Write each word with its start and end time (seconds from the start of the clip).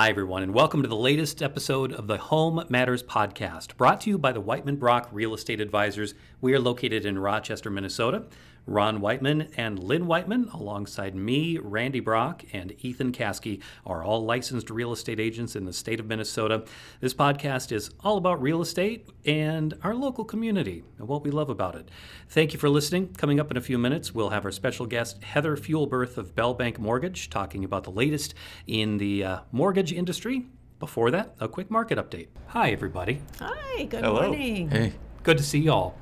Hi, 0.00 0.10
everyone, 0.10 0.44
and 0.44 0.54
welcome 0.54 0.82
to 0.82 0.88
the 0.88 0.94
latest 0.94 1.42
episode 1.42 1.92
of 1.92 2.06
the 2.06 2.18
Home 2.18 2.64
Matters 2.68 3.02
Podcast, 3.02 3.76
brought 3.76 4.00
to 4.02 4.10
you 4.10 4.16
by 4.16 4.30
the 4.30 4.40
Whiteman 4.40 4.76
Brock 4.76 5.08
Real 5.10 5.34
Estate 5.34 5.60
Advisors. 5.60 6.14
We 6.40 6.54
are 6.54 6.60
located 6.60 7.04
in 7.04 7.18
Rochester, 7.18 7.68
Minnesota. 7.68 8.22
Ron 8.68 9.00
Whiteman 9.00 9.48
and 9.56 9.82
Lynn 9.82 10.06
Whiteman, 10.06 10.50
alongside 10.52 11.14
me, 11.14 11.56
Randy 11.56 12.00
Brock, 12.00 12.44
and 12.52 12.74
Ethan 12.84 13.12
Caskey, 13.12 13.62
are 13.86 14.04
all 14.04 14.26
licensed 14.26 14.68
real 14.68 14.92
estate 14.92 15.18
agents 15.18 15.56
in 15.56 15.64
the 15.64 15.72
state 15.72 15.98
of 15.98 16.06
Minnesota. 16.06 16.64
This 17.00 17.14
podcast 17.14 17.72
is 17.72 17.90
all 18.04 18.18
about 18.18 18.42
real 18.42 18.60
estate 18.60 19.08
and 19.24 19.72
our 19.82 19.94
local 19.94 20.22
community 20.22 20.84
and 20.98 21.08
what 21.08 21.24
we 21.24 21.30
love 21.30 21.48
about 21.48 21.76
it. 21.76 21.90
Thank 22.28 22.52
you 22.52 22.58
for 22.58 22.68
listening. 22.68 23.14
Coming 23.14 23.40
up 23.40 23.50
in 23.50 23.56
a 23.56 23.62
few 23.62 23.78
minutes, 23.78 24.14
we'll 24.14 24.28
have 24.30 24.44
our 24.44 24.52
special 24.52 24.84
guest, 24.84 25.22
Heather 25.22 25.56
Fuelberth 25.56 26.18
of 26.18 26.34
Bell 26.34 26.52
Bank 26.52 26.78
Mortgage, 26.78 27.30
talking 27.30 27.64
about 27.64 27.84
the 27.84 27.90
latest 27.90 28.34
in 28.66 28.98
the 28.98 29.24
uh, 29.24 29.38
mortgage 29.50 29.94
industry. 29.94 30.46
Before 30.78 31.10
that, 31.10 31.34
a 31.40 31.48
quick 31.48 31.70
market 31.70 31.96
update. 31.96 32.28
Hi, 32.48 32.70
everybody. 32.70 33.22
Hi, 33.40 33.84
good 33.84 34.04
Hello. 34.04 34.28
morning. 34.28 34.68
Hey, 34.68 34.92
Good 35.24 35.38
to 35.38 35.44
see 35.44 35.58
y'all. 35.58 35.96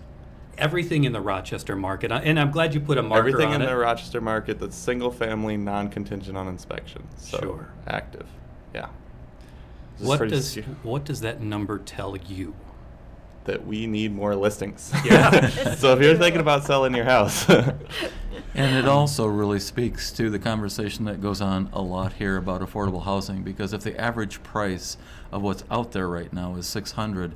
everything 0.58 1.04
in 1.06 1.14
the 1.14 1.22
Rochester 1.22 1.76
market, 1.76 2.12
uh, 2.12 2.22
and 2.24 2.40
I'm 2.40 2.52
glad 2.52 2.74
you 2.74 2.80
put 2.80 2.98
a 2.98 3.02
marker 3.04 3.20
Everything 3.30 3.50
on 3.50 3.56
in 3.56 3.62
it. 3.64 3.66
the 3.68 3.78
Rochester 3.78 4.22
market 4.22 4.60
that's 4.60 4.76
single 4.76 5.12
family, 5.12 5.58
non 5.58 5.90
contingent 5.90 6.38
on 6.38 6.48
inspection. 6.48 7.08
So 7.18 7.40
Sure. 7.40 7.68
active. 7.88 8.28
Yeah. 8.74 8.88
This 10.00 10.08
what 10.08 10.30
does 10.30 10.52
sc- 10.52 10.60
what 10.84 11.04
does 11.06 11.22
that 11.22 11.42
number 11.42 11.78
tell 11.80 12.16
you? 12.18 12.54
that 13.46 13.66
we 13.66 13.88
need 13.88 14.14
more 14.14 14.36
listings. 14.36 14.94
Yeah. 15.04 15.48
so 15.76 15.94
if 15.94 16.00
you're 16.04 16.16
thinking 16.16 16.42
about 16.42 16.64
selling 16.64 16.94
your 16.94 17.06
house, 17.06 17.50
and 18.54 18.78
it 18.78 18.86
also 18.88 19.26
really 19.26 19.60
speaks 19.60 20.12
to 20.12 20.30
the 20.30 20.38
conversation 20.38 21.06
that 21.06 21.22
goes 21.22 21.42
on 21.42 21.68
a 21.74 21.82
lot 21.82 22.14
here 22.14 22.38
about 22.38 22.62
affordable 22.62 23.04
housing 23.04 23.42
because 23.42 23.74
if 23.74 23.82
the 23.82 24.00
average 24.00 24.44
price 24.44 24.96
of 25.32 25.42
what's 25.42 25.64
out 25.72 25.92
there 25.92 26.08
right 26.08 26.32
now 26.32 26.54
is 26.56 26.68
600 26.68 27.34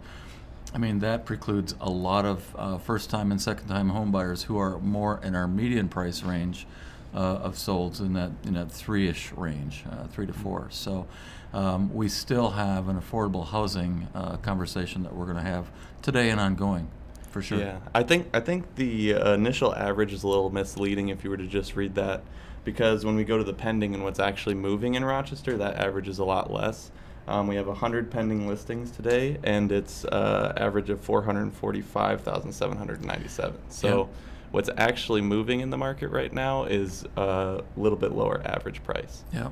I 0.76 0.78
mean 0.78 1.00
that 1.00 1.24
precludes 1.24 1.74
a 1.80 1.90
lot 1.90 2.26
of 2.26 2.54
uh, 2.58 2.78
first-time 2.80 3.32
and 3.32 3.42
second-time 3.42 3.90
home 3.90 4.12
buyers 4.12 4.44
who 4.44 4.58
are 4.58 4.78
more 4.80 5.22
in 5.24 5.34
our 5.34 5.48
median 5.48 5.88
price 5.88 6.22
range 6.22 6.68
uh, 7.14 7.18
of 7.18 7.56
solds 7.56 8.02
in 8.02 8.12
that 8.12 8.32
in 8.44 8.56
that 8.56 8.74
three-ish 8.74 9.32
range, 9.32 9.86
uh, 9.90 10.08
three 10.08 10.26
to 10.26 10.34
four. 10.34 10.68
So 10.72 11.08
um, 11.54 11.94
we 11.94 12.10
still 12.10 12.50
have 12.50 12.90
an 12.90 13.00
affordable 13.00 13.48
housing 13.48 14.10
uh, 14.14 14.36
conversation 14.38 15.04
that 15.04 15.16
we're 15.16 15.24
going 15.24 15.38
to 15.38 15.50
have 15.50 15.68
today 16.02 16.30
and 16.30 16.42
ongoing, 16.42 16.90
for 17.32 17.42
sure. 17.42 17.60
yeah, 17.60 17.78
I 17.94 18.04
think 18.04 18.28
I 18.34 18.42
think 18.42 18.76
the 18.76 19.14
uh, 19.14 19.34
initial 19.34 19.74
average 19.74 20.12
is 20.12 20.24
a 20.24 20.28
little 20.28 20.50
misleading 20.50 21.08
if 21.08 21.24
you 21.24 21.30
were 21.30 21.38
to 21.38 21.48
just 21.48 21.78
read 21.78 21.96
that, 21.96 22.22
because 22.66 23.06
when 23.06 23.16
we 23.16 23.24
go 23.24 23.38
to 23.38 23.46
the 23.46 23.54
pending 23.54 23.94
and 23.94 24.04
what's 24.04 24.20
actually 24.20 24.56
moving 24.56 24.96
in 24.96 25.06
Rochester, 25.06 25.56
that 25.56 25.78
average 25.78 26.10
is 26.10 26.20
a 26.20 26.26
lot 26.26 26.52
less. 26.52 26.92
Um, 27.28 27.48
we 27.48 27.56
have 27.56 27.66
100 27.68 28.12
pending 28.12 28.48
listings 28.48 28.92
today, 28.92 29.38
and 29.44 29.72
it's 29.72 30.06
uh, 30.06 30.54
average 30.58 30.92
of 30.92 31.02
445,797. 31.02 33.58
So, 33.70 33.88
Yeah. 33.88 34.06
what's 34.52 34.70
actually 34.78 35.22
moving 35.22 35.62
in 35.62 35.72
the 35.72 35.78
market 35.78 36.10
right 36.10 36.32
now 36.32 36.66
is 36.66 37.04
a 37.18 37.64
little 37.76 37.98
bit 37.98 38.12
lower 38.12 38.42
average 38.46 38.84
price. 38.84 39.24
Yeah. 39.34 39.50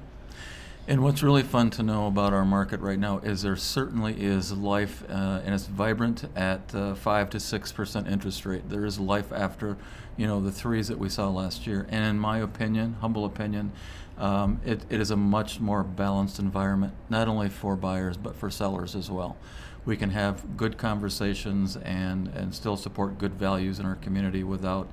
And 0.86 1.02
what's 1.02 1.24
really 1.24 1.44
fun 1.44 1.70
to 1.72 1.82
know 1.84 2.08
about 2.08 2.34
our 2.34 2.44
market 2.44 2.82
right 2.82 3.00
now 3.00 3.20
is 3.20 3.42
there 3.42 3.56
certainly 3.56 4.22
is 4.22 4.52
life, 4.52 5.02
uh, 5.10 5.40
and 5.46 5.56
it's 5.56 5.66
vibrant 5.68 6.26
at 6.36 6.76
uh, 6.76 6.94
five 6.94 7.30
to 7.32 7.40
six 7.40 7.72
percent 7.72 8.06
interest 8.08 8.46
rate. 8.46 8.70
There 8.70 8.84
is 8.86 9.00
life 9.00 9.32
after, 9.32 9.78
you 10.18 10.28
know, 10.28 10.42
the 10.42 10.52
threes 10.52 10.90
that 10.90 11.00
we 11.00 11.08
saw 11.08 11.30
last 11.30 11.66
year. 11.66 11.88
And 11.90 12.04
in 12.06 12.20
my 12.20 12.40
opinion, 12.40 12.98
humble 13.00 13.24
opinion, 13.24 13.72
um, 14.18 14.62
it, 14.66 14.86
it 14.90 15.00
is 15.00 15.12
a 15.12 15.16
much 15.16 15.60
more 15.60 15.84
balanced 15.84 16.40
environment, 16.40 16.94
not 17.10 17.28
only 17.28 17.50
for 17.50 17.76
buyers 17.76 18.18
but 18.18 18.36
for 18.36 18.50
sellers 18.50 18.96
as 18.96 19.10
well. 19.10 19.38
We 19.86 19.98
can 19.98 20.12
have 20.12 20.56
good 20.56 20.78
conversations 20.78 21.76
and 21.78 22.28
and 22.30 22.54
still 22.54 22.78
support 22.78 23.18
good 23.18 23.34
values 23.34 23.80
in 23.80 23.86
our 23.86 23.96
community 23.96 24.44
without 24.44 24.88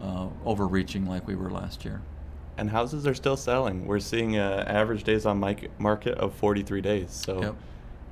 uh, 0.00 0.28
overreaching 0.44 1.06
like 1.06 1.26
we 1.26 1.34
were 1.34 1.50
last 1.50 1.84
year. 1.84 2.02
And 2.58 2.70
houses 2.70 3.06
are 3.06 3.14
still 3.14 3.36
selling. 3.36 3.86
We're 3.86 4.00
seeing 4.00 4.38
uh, 4.38 4.64
average 4.66 5.04
days 5.04 5.26
on 5.26 5.38
market 5.78 6.18
of 6.18 6.34
43 6.34 6.80
days. 6.80 7.10
So 7.10 7.42
Yep. 7.42 7.56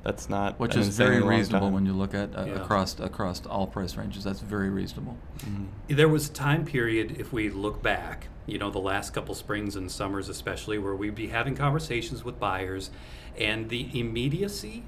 That's 0.05 0.29
not 0.29 0.61
Which 0.61 0.77
is 0.77 0.89
very 0.97 1.21
reasonable 1.23 1.71
when 1.71 1.87
you 1.87 1.93
look 1.93 2.15
at 2.15 2.37
uh, 2.37 2.45
Yeah. 2.47 2.53
across 2.63 3.01
across 3.01 3.45
all 3.47 3.67
price 3.67 3.97
ranges. 3.97 4.23
That's 4.25 4.41
very 4.41 4.69
reasonable. 4.71 5.17
Mhm. 5.39 5.67
There 5.89 6.09
was 6.09 6.29
a 6.29 6.33
time 6.33 6.65
period, 6.65 7.17
if 7.19 7.33
we 7.33 7.49
look 7.51 7.83
back, 7.83 8.29
you 8.47 8.59
know, 8.59 8.71
the 8.71 8.79
last 8.79 9.15
couple 9.15 9.35
springs 9.35 9.75
and 9.77 9.91
summers 9.91 10.29
especially, 10.29 10.79
where 10.79 10.95
we'd 10.95 11.15
be 11.15 11.29
having 11.29 11.55
conversations 11.57 12.25
with 12.25 12.39
buyers, 12.39 12.91
and 13.39 13.69
the 13.71 13.89
immediacy 13.99 14.85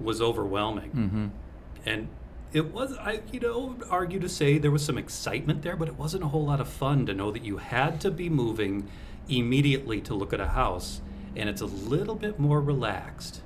was 0.00 0.22
overwhelming. 0.22 0.90
Mm-hmm. 0.90 1.26
and 1.84 2.08
it 2.52 2.72
was 2.72 2.96
i 2.98 3.20
you 3.32 3.40
know 3.40 3.76
argue 3.90 4.18
to 4.20 4.28
say 4.28 4.56
there 4.58 4.70
was 4.70 4.84
some 4.84 4.96
excitement 4.98 5.62
there 5.62 5.74
but 5.76 5.88
it 5.88 5.96
wasn't 5.98 6.22
a 6.22 6.28
whole 6.28 6.44
lot 6.44 6.60
of 6.60 6.68
fun 6.68 7.04
to 7.06 7.12
know 7.14 7.30
that 7.30 7.44
you 7.44 7.56
had 7.58 8.00
to 8.00 8.10
be 8.10 8.28
moving 8.28 8.88
immediately 9.28 10.00
to 10.00 10.14
look 10.14 10.32
at 10.32 10.40
a 10.40 10.48
house 10.48 11.00
and 11.34 11.48
it's 11.48 11.60
a 11.60 11.66
little 11.66 12.14
bit 12.14 12.38
more 12.38 12.60
relaxed 12.60 13.40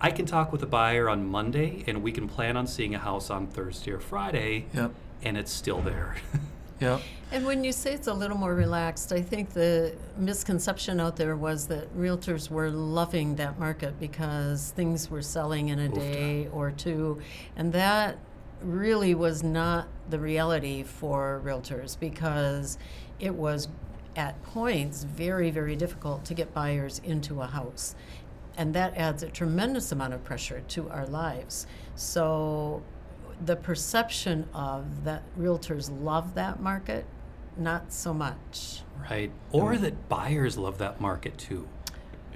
i 0.00 0.10
can 0.10 0.26
talk 0.26 0.52
with 0.52 0.62
a 0.62 0.66
buyer 0.66 1.08
on 1.08 1.26
monday 1.26 1.84
and 1.86 2.02
we 2.02 2.12
can 2.12 2.28
plan 2.28 2.56
on 2.56 2.66
seeing 2.66 2.94
a 2.94 2.98
house 2.98 3.30
on 3.30 3.46
thursday 3.46 3.90
or 3.92 4.00
friday 4.00 4.64
Yep. 4.74 4.92
and 5.22 5.36
it's 5.36 5.52
still 5.52 5.80
there 5.80 6.16
Yep. 6.80 7.02
And 7.30 7.44
when 7.44 7.62
you 7.62 7.72
say 7.72 7.92
it's 7.92 8.06
a 8.06 8.14
little 8.14 8.38
more 8.38 8.54
relaxed, 8.54 9.12
I 9.12 9.20
think 9.20 9.50
the 9.52 9.94
misconception 10.16 10.98
out 10.98 11.16
there 11.16 11.36
was 11.36 11.66
that 11.66 11.94
realtors 11.94 12.48
were 12.48 12.70
loving 12.70 13.36
that 13.36 13.58
market 13.58 14.00
because 14.00 14.70
things 14.70 15.10
were 15.10 15.20
selling 15.20 15.68
in 15.68 15.78
a 15.78 15.90
Oofta. 15.90 15.94
day 15.94 16.48
or 16.50 16.70
two. 16.70 17.20
And 17.54 17.70
that 17.74 18.16
really 18.62 19.14
was 19.14 19.42
not 19.42 19.88
the 20.08 20.18
reality 20.18 20.82
for 20.82 21.42
realtors 21.44 22.00
because 22.00 22.78
it 23.18 23.34
was 23.34 23.68
at 24.16 24.42
points 24.42 25.04
very, 25.04 25.50
very 25.50 25.76
difficult 25.76 26.24
to 26.24 26.32
get 26.34 26.54
buyers 26.54 26.98
into 27.04 27.42
a 27.42 27.46
house. 27.46 27.94
And 28.60 28.74
that 28.74 28.94
adds 28.94 29.22
a 29.22 29.28
tremendous 29.30 29.90
amount 29.90 30.12
of 30.12 30.22
pressure 30.22 30.60
to 30.68 30.90
our 30.90 31.06
lives. 31.06 31.66
So 31.94 32.82
the 33.42 33.56
perception 33.56 34.46
of 34.52 35.04
that 35.04 35.22
realtors 35.38 35.90
love 36.04 36.34
that 36.34 36.60
market, 36.60 37.06
not 37.56 37.90
so 37.90 38.12
much. 38.12 38.82
right 39.10 39.32
or 39.50 39.78
that 39.78 40.10
buyers 40.10 40.58
love 40.58 40.76
that 40.76 41.00
market 41.00 41.38
too 41.38 41.66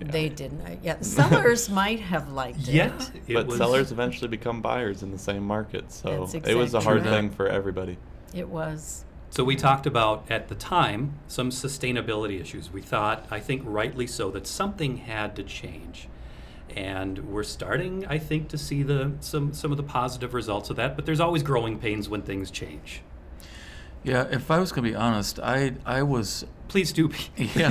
Yeah. 0.00 0.10
They 0.12 0.30
didn't. 0.30 0.82
Yeah, 0.82 0.98
sellers 1.02 1.68
might 1.82 2.00
have 2.00 2.30
liked 2.32 2.68
it. 2.68 2.74
yeah 2.74 2.98
it 3.26 3.34
But 3.34 3.46
was- 3.48 3.58
sellers 3.58 3.92
eventually 3.92 4.28
become 4.28 4.62
buyers 4.62 5.02
in 5.02 5.10
the 5.10 5.18
same 5.18 5.44
market. 5.46 5.92
So 5.92 6.24
That's 6.32 6.48
it 6.48 6.54
was 6.54 6.72
a 6.72 6.80
hard 6.80 7.02
right. 7.02 7.10
thing 7.10 7.28
for 7.32 7.48
everybody. 7.48 7.98
It 8.32 8.48
was. 8.48 9.04
So 9.28 9.44
we 9.44 9.56
talked 9.56 9.84
about 9.86 10.24
at 10.30 10.48
the 10.48 10.54
time 10.54 11.18
some 11.28 11.50
sustainability 11.50 12.40
issues. 12.40 12.72
We 12.72 12.80
thought, 12.80 13.26
I 13.30 13.40
think 13.40 13.60
rightly 13.66 14.06
so, 14.06 14.30
that 14.30 14.46
something 14.46 14.96
had 14.98 15.36
to 15.36 15.42
change. 15.42 16.08
And 16.74 17.30
we're 17.30 17.44
starting, 17.44 18.06
I 18.06 18.18
think, 18.18 18.48
to 18.48 18.58
see 18.58 18.82
the 18.82 19.12
some 19.20 19.52
some 19.52 19.70
of 19.70 19.76
the 19.76 19.82
positive 19.82 20.34
results 20.34 20.70
of 20.70 20.76
that, 20.76 20.96
but 20.96 21.06
there's 21.06 21.20
always 21.20 21.42
growing 21.42 21.78
pains 21.78 22.08
when 22.08 22.22
things 22.22 22.50
change. 22.50 23.02
Yeah, 24.02 24.26
if 24.30 24.50
I 24.50 24.58
was 24.58 24.72
going 24.72 24.84
to 24.84 24.90
be 24.90 24.96
honest, 24.96 25.38
I 25.40 25.74
I 25.86 26.02
was 26.02 26.44
Please 26.68 26.92
do 26.92 27.08
be. 27.08 27.18
yeah. 27.54 27.70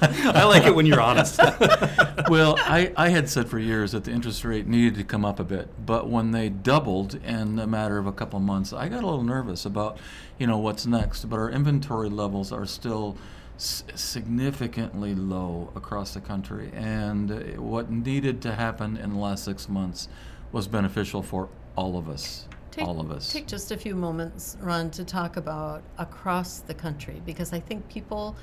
I 0.34 0.44
like 0.44 0.64
it 0.64 0.74
when 0.74 0.84
you're 0.84 1.00
honest. 1.00 1.38
well, 2.28 2.56
I, 2.58 2.92
I 2.96 3.08
had 3.08 3.28
said 3.28 3.48
for 3.48 3.58
years 3.58 3.92
that 3.92 4.04
the 4.04 4.10
interest 4.10 4.44
rate 4.44 4.66
needed 4.66 4.96
to 4.96 5.04
come 5.04 5.24
up 5.24 5.38
a 5.38 5.44
bit, 5.44 5.68
but 5.84 6.08
when 6.08 6.32
they 6.32 6.48
doubled 6.48 7.14
in 7.14 7.58
a 7.58 7.66
matter 7.66 7.98
of 7.98 8.06
a 8.06 8.12
couple 8.12 8.38
of 8.38 8.44
months, 8.44 8.72
I 8.72 8.88
got 8.88 9.02
a 9.02 9.06
little 9.06 9.22
nervous 9.22 9.64
about, 9.64 9.98
you 10.38 10.46
know, 10.46 10.58
what's 10.58 10.86
next. 10.86 11.24
But 11.26 11.38
our 11.38 11.50
inventory 11.50 12.10
levels 12.10 12.52
are 12.52 12.66
still 12.66 13.16
s- 13.62 13.84
significantly 13.94 15.14
low 15.14 15.72
across 15.76 16.14
the 16.14 16.20
country, 16.20 16.70
and 16.74 17.58
what 17.58 17.90
needed 17.90 18.42
to 18.42 18.52
happen 18.52 18.96
in 18.96 19.10
the 19.10 19.18
last 19.18 19.44
six 19.44 19.68
months 19.68 20.08
was 20.50 20.66
beneficial 20.66 21.22
for 21.22 21.48
all 21.76 21.96
of 21.96 22.08
us. 22.08 22.48
Take, 22.72 22.88
all 22.88 23.00
of 23.00 23.10
us. 23.12 23.32
Take 23.32 23.46
just 23.46 23.70
a 23.70 23.76
few 23.76 23.94
moments, 23.94 24.56
Ron, 24.60 24.90
to 24.92 25.04
talk 25.04 25.36
about 25.36 25.82
across 25.98 26.58
the 26.58 26.74
country 26.74 27.22
because 27.24 27.52
I 27.52 27.60
think 27.60 27.88
people 27.88 28.36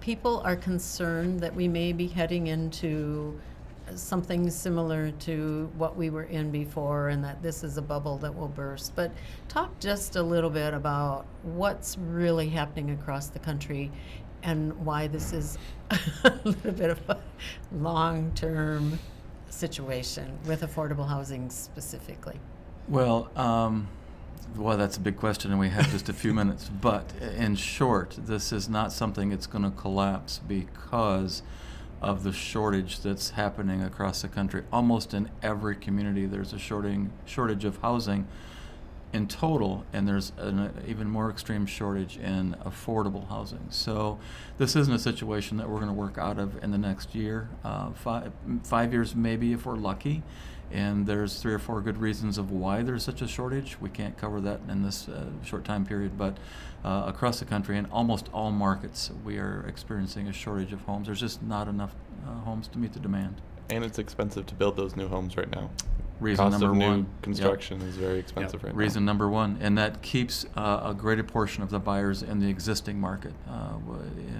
people 0.00 0.40
are 0.46 0.56
concerned 0.56 1.40
that 1.40 1.54
we 1.54 1.68
may 1.68 1.92
be 1.92 2.06
heading 2.06 2.46
into 2.46 3.38
something 3.94 4.48
similar 4.48 5.10
to 5.10 5.70
what 5.76 5.94
we 5.94 6.08
were 6.08 6.22
in 6.22 6.50
before 6.50 7.08
and 7.10 7.22
that 7.22 7.42
this 7.42 7.62
is 7.62 7.76
a 7.76 7.82
bubble 7.82 8.16
that 8.16 8.34
will 8.34 8.48
burst. 8.48 8.94
But 8.94 9.12
talk 9.48 9.78
just 9.78 10.16
a 10.16 10.22
little 10.22 10.48
bit 10.48 10.72
about 10.72 11.26
what's 11.42 11.98
really 11.98 12.48
happening 12.48 12.92
across 12.92 13.26
the 13.28 13.38
country 13.38 13.90
and 14.42 14.72
why 14.84 15.06
this 15.06 15.32
is 15.32 15.58
a 15.90 16.32
little 16.44 16.72
bit 16.72 16.90
of 16.90 17.00
a 17.08 17.18
long 17.72 18.32
term 18.34 18.98
situation 19.48 20.38
with 20.46 20.62
affordable 20.62 21.08
housing 21.08 21.50
specifically. 21.50 22.38
Well, 22.88 23.30
um, 23.36 23.88
well, 24.56 24.76
that's 24.76 24.96
a 24.96 25.00
big 25.00 25.16
question, 25.16 25.50
and 25.50 25.60
we 25.60 25.68
have 25.68 25.90
just 25.90 26.08
a 26.08 26.12
few 26.12 26.34
minutes. 26.40 26.68
But 26.68 27.12
in 27.36 27.56
short, 27.56 28.16
this 28.18 28.52
is 28.52 28.68
not 28.68 28.92
something 28.92 29.30
that's 29.30 29.46
going 29.46 29.64
to 29.64 29.70
collapse 29.70 30.40
because 30.46 31.42
of 32.02 32.22
the 32.22 32.32
shortage 32.32 33.00
that's 33.00 33.30
happening 33.30 33.82
across 33.82 34.22
the 34.22 34.28
country. 34.28 34.64
Almost 34.72 35.12
in 35.12 35.30
every 35.42 35.76
community, 35.76 36.26
there's 36.26 36.52
a 36.52 36.58
shorting, 36.58 37.12
shortage 37.26 37.64
of 37.64 37.76
housing 37.78 38.26
in 39.12 39.26
total, 39.26 39.84
and 39.92 40.06
there's 40.06 40.32
an 40.36 40.72
even 40.86 41.10
more 41.10 41.30
extreme 41.30 41.66
shortage 41.66 42.16
in 42.16 42.56
affordable 42.64 43.28
housing. 43.28 43.66
So, 43.70 44.18
this 44.58 44.76
isn't 44.76 44.92
a 44.92 44.98
situation 44.98 45.56
that 45.56 45.68
we're 45.68 45.80
going 45.80 45.88
to 45.88 45.92
work 45.92 46.16
out 46.16 46.38
of 46.38 46.62
in 46.62 46.70
the 46.70 46.78
next 46.78 47.14
year. 47.14 47.48
Uh, 47.64 47.90
five, 47.90 48.32
five 48.62 48.92
years, 48.92 49.16
maybe, 49.16 49.52
if 49.52 49.66
we're 49.66 49.76
lucky 49.76 50.22
and 50.72 51.06
there's 51.06 51.40
three 51.40 51.52
or 51.52 51.58
four 51.58 51.80
good 51.80 51.98
reasons 51.98 52.38
of 52.38 52.50
why 52.50 52.82
there's 52.82 53.02
such 53.02 53.22
a 53.22 53.28
shortage. 53.28 53.80
We 53.80 53.90
can't 53.90 54.16
cover 54.16 54.40
that 54.42 54.60
in 54.68 54.82
this 54.82 55.08
uh, 55.08 55.26
short 55.44 55.64
time 55.64 55.84
period, 55.84 56.16
but 56.16 56.36
uh, 56.84 57.04
across 57.06 57.40
the 57.40 57.44
country, 57.44 57.76
in 57.76 57.86
almost 57.86 58.28
all 58.32 58.52
markets, 58.52 59.10
we 59.24 59.38
are 59.38 59.64
experiencing 59.66 60.28
a 60.28 60.32
shortage 60.32 60.72
of 60.72 60.82
homes. 60.82 61.06
There's 61.06 61.20
just 61.20 61.42
not 61.42 61.66
enough 61.66 61.94
uh, 62.26 62.34
homes 62.40 62.68
to 62.68 62.78
meet 62.78 62.92
the 62.92 63.00
demand. 63.00 63.40
And 63.68 63.84
it's 63.84 63.98
expensive 63.98 64.46
to 64.46 64.54
build 64.54 64.76
those 64.76 64.96
new 64.96 65.08
homes 65.08 65.36
right 65.36 65.50
now. 65.50 65.70
Reason 66.20 66.44
Cost 66.44 66.60
number 66.60 66.72
of 66.72 66.76
new 66.76 66.88
one. 66.88 67.06
construction 67.22 67.80
yep. 67.80 67.88
is 67.88 67.96
very 67.96 68.18
expensive 68.18 68.60
yep. 68.60 68.64
right 68.64 68.74
Reason 68.74 69.04
now. 69.04 69.12
number 69.12 69.28
one, 69.28 69.58
and 69.60 69.76
that 69.78 70.02
keeps 70.02 70.44
uh, 70.56 70.82
a 70.84 70.94
greater 70.94 71.24
portion 71.24 71.62
of 71.62 71.70
the 71.70 71.78
buyers 71.78 72.22
in 72.22 72.40
the 72.40 72.48
existing 72.48 73.00
market. 73.00 73.32
Uh, 73.48 73.78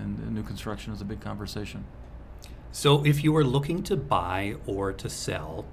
and 0.02 0.34
new 0.34 0.42
construction 0.42 0.92
is 0.92 1.00
a 1.00 1.04
big 1.04 1.20
conversation. 1.20 1.84
So, 2.72 3.04
if 3.04 3.24
you 3.24 3.34
are 3.36 3.44
looking 3.44 3.82
to 3.84 3.96
buy 3.96 4.56
or 4.66 4.92
to 4.92 5.08
sell, 5.08 5.64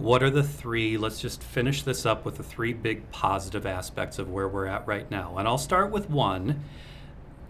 what 0.00 0.22
are 0.22 0.30
the 0.30 0.42
three 0.42 0.96
let's 0.96 1.20
just 1.20 1.42
finish 1.42 1.82
this 1.82 2.06
up 2.06 2.24
with 2.24 2.36
the 2.36 2.42
three 2.42 2.72
big 2.72 3.10
positive 3.10 3.66
aspects 3.66 4.18
of 4.18 4.30
where 4.30 4.48
we're 4.48 4.64
at 4.64 4.86
right 4.86 5.10
now 5.10 5.36
and 5.36 5.46
i'll 5.46 5.58
start 5.58 5.90
with 5.90 6.08
one 6.08 6.64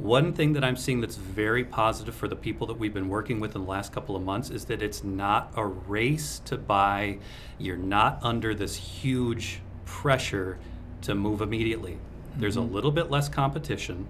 one 0.02 0.32
thing 0.32 0.55
that 0.55 0.64
i'm 0.64 0.76
seeing 0.76 1.00
that's 1.00 1.17
very 1.17 1.62
positive 1.64 2.14
for 2.14 2.26
the 2.26 2.37
people 2.37 2.67
that 2.67 2.79
we've 2.79 2.94
been 2.94 3.08
working 3.08 3.38
with 3.38 3.55
in 3.55 3.62
the 3.62 3.69
last 3.69 3.93
couple 3.93 4.17
of 4.17 4.23
months 4.23 4.49
is 4.50 4.64
that 4.64 4.82
it's 4.82 5.05
not 5.05 5.52
a 5.56 5.64
race 5.64 6.41
to 6.44 6.56
buy 6.56 7.19
you're 7.58 7.76
not 7.76 8.19
under 8.23 8.55
this 8.55 8.76
huge 8.76 9.61
pressure 9.85 10.58
to 11.02 11.14
move 11.14 11.41
immediately 11.43 11.93
mm-hmm. 11.93 12.41
there's 12.41 12.56
a 12.56 12.61
Mm-hmm. 12.61 12.75
little 12.75 12.91
bit 12.91 13.11
less 13.11 13.29
competition 13.29 14.08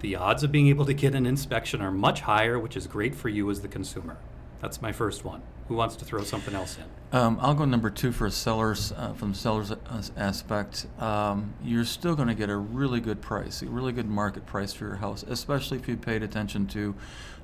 the 0.00 0.14
odds 0.14 0.44
of 0.44 0.52
being 0.52 0.68
able 0.68 0.84
to 0.86 0.94
get 0.94 1.14
an 1.14 1.26
inspection 1.26 1.80
are 1.80 1.90
much 1.90 2.20
higher 2.20 2.58
which 2.58 2.76
is 2.76 2.86
great 2.86 3.14
for 3.14 3.28
you 3.28 3.50
as 3.50 3.60
the 3.60 3.68
consumer 3.68 4.18
that's 4.60 4.82
my 4.82 4.92
first 4.92 5.24
one 5.24 5.42
who 5.68 5.74
wants 5.74 5.96
to 5.96 6.04
throw 6.04 6.24
something 6.24 6.54
else 6.54 6.78
in? 6.78 7.16
Um, 7.16 7.38
I'll 7.40 7.54
go 7.54 7.64
number 7.64 7.90
two 7.90 8.10
for 8.10 8.28
sellers. 8.30 8.92
Uh, 8.92 9.12
from 9.12 9.32
the 9.32 9.38
seller's 9.38 9.72
aspect, 10.16 10.86
um, 10.98 11.54
you're 11.62 11.84
still 11.84 12.16
going 12.16 12.28
to 12.28 12.34
get 12.34 12.50
a 12.50 12.56
really 12.56 13.00
good 13.00 13.20
price, 13.20 13.62
a 13.62 13.66
really 13.66 13.92
good 13.92 14.08
market 14.08 14.46
price 14.46 14.72
for 14.72 14.86
your 14.86 14.96
house, 14.96 15.22
especially 15.28 15.78
if 15.78 15.86
you 15.86 15.96
paid 15.96 16.22
attention 16.22 16.66
to 16.68 16.94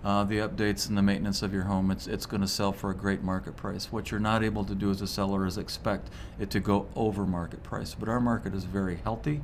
uh, 0.05 0.23
the 0.23 0.37
updates 0.39 0.87
and 0.89 0.99
the 0.99 1.03
maintenance 1.03 1.43
of 1.43 1.53
your 1.53 1.65
home. 1.65 1.91
It's 1.91 2.06
it's 2.06 2.27
going 2.27 2.43
to 2.43 2.49
sell 2.49 2.73
for 2.73 2.91
a 2.91 2.95
great 2.95 3.23
market 3.23 3.56
price. 3.56 3.91
What 3.91 4.11
you're 4.11 4.21
not 4.21 4.45
able 4.45 4.65
to 4.65 4.75
do 4.75 4.91
as 4.91 5.01
a 5.01 5.06
seller 5.06 5.47
is 5.47 5.56
expect 5.56 6.11
it 6.39 6.51
to 6.51 6.61
go 6.61 6.87
over 6.95 7.25
market 7.25 7.62
price. 7.62 7.95
But 7.95 8.09
our 8.09 8.21
market 8.21 8.55
is 8.55 8.65
very 8.65 8.97
healthy. 8.97 9.41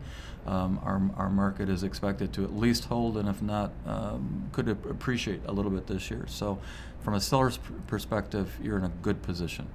Um, 0.46 0.80
our, 0.82 1.00
our 1.16 1.30
market 1.30 1.68
is 1.68 1.82
expected 1.82 2.32
to 2.34 2.44
at 2.44 2.56
least 2.56 2.86
hold, 2.86 3.16
and 3.16 3.28
if 3.28 3.42
not, 3.42 3.72
um, 3.86 4.48
could 4.52 4.68
appreciate 4.68 5.42
a 5.46 5.52
little 5.52 5.70
bit 5.70 5.86
this 5.86 6.10
year. 6.10 6.24
So, 6.28 6.58
from 7.02 7.14
a 7.14 7.20
seller's 7.20 7.58
perspective, 7.86 8.58
you're 8.62 8.78
in 8.78 8.84
a 8.84 8.92
good 9.02 9.22
position. 9.22 9.68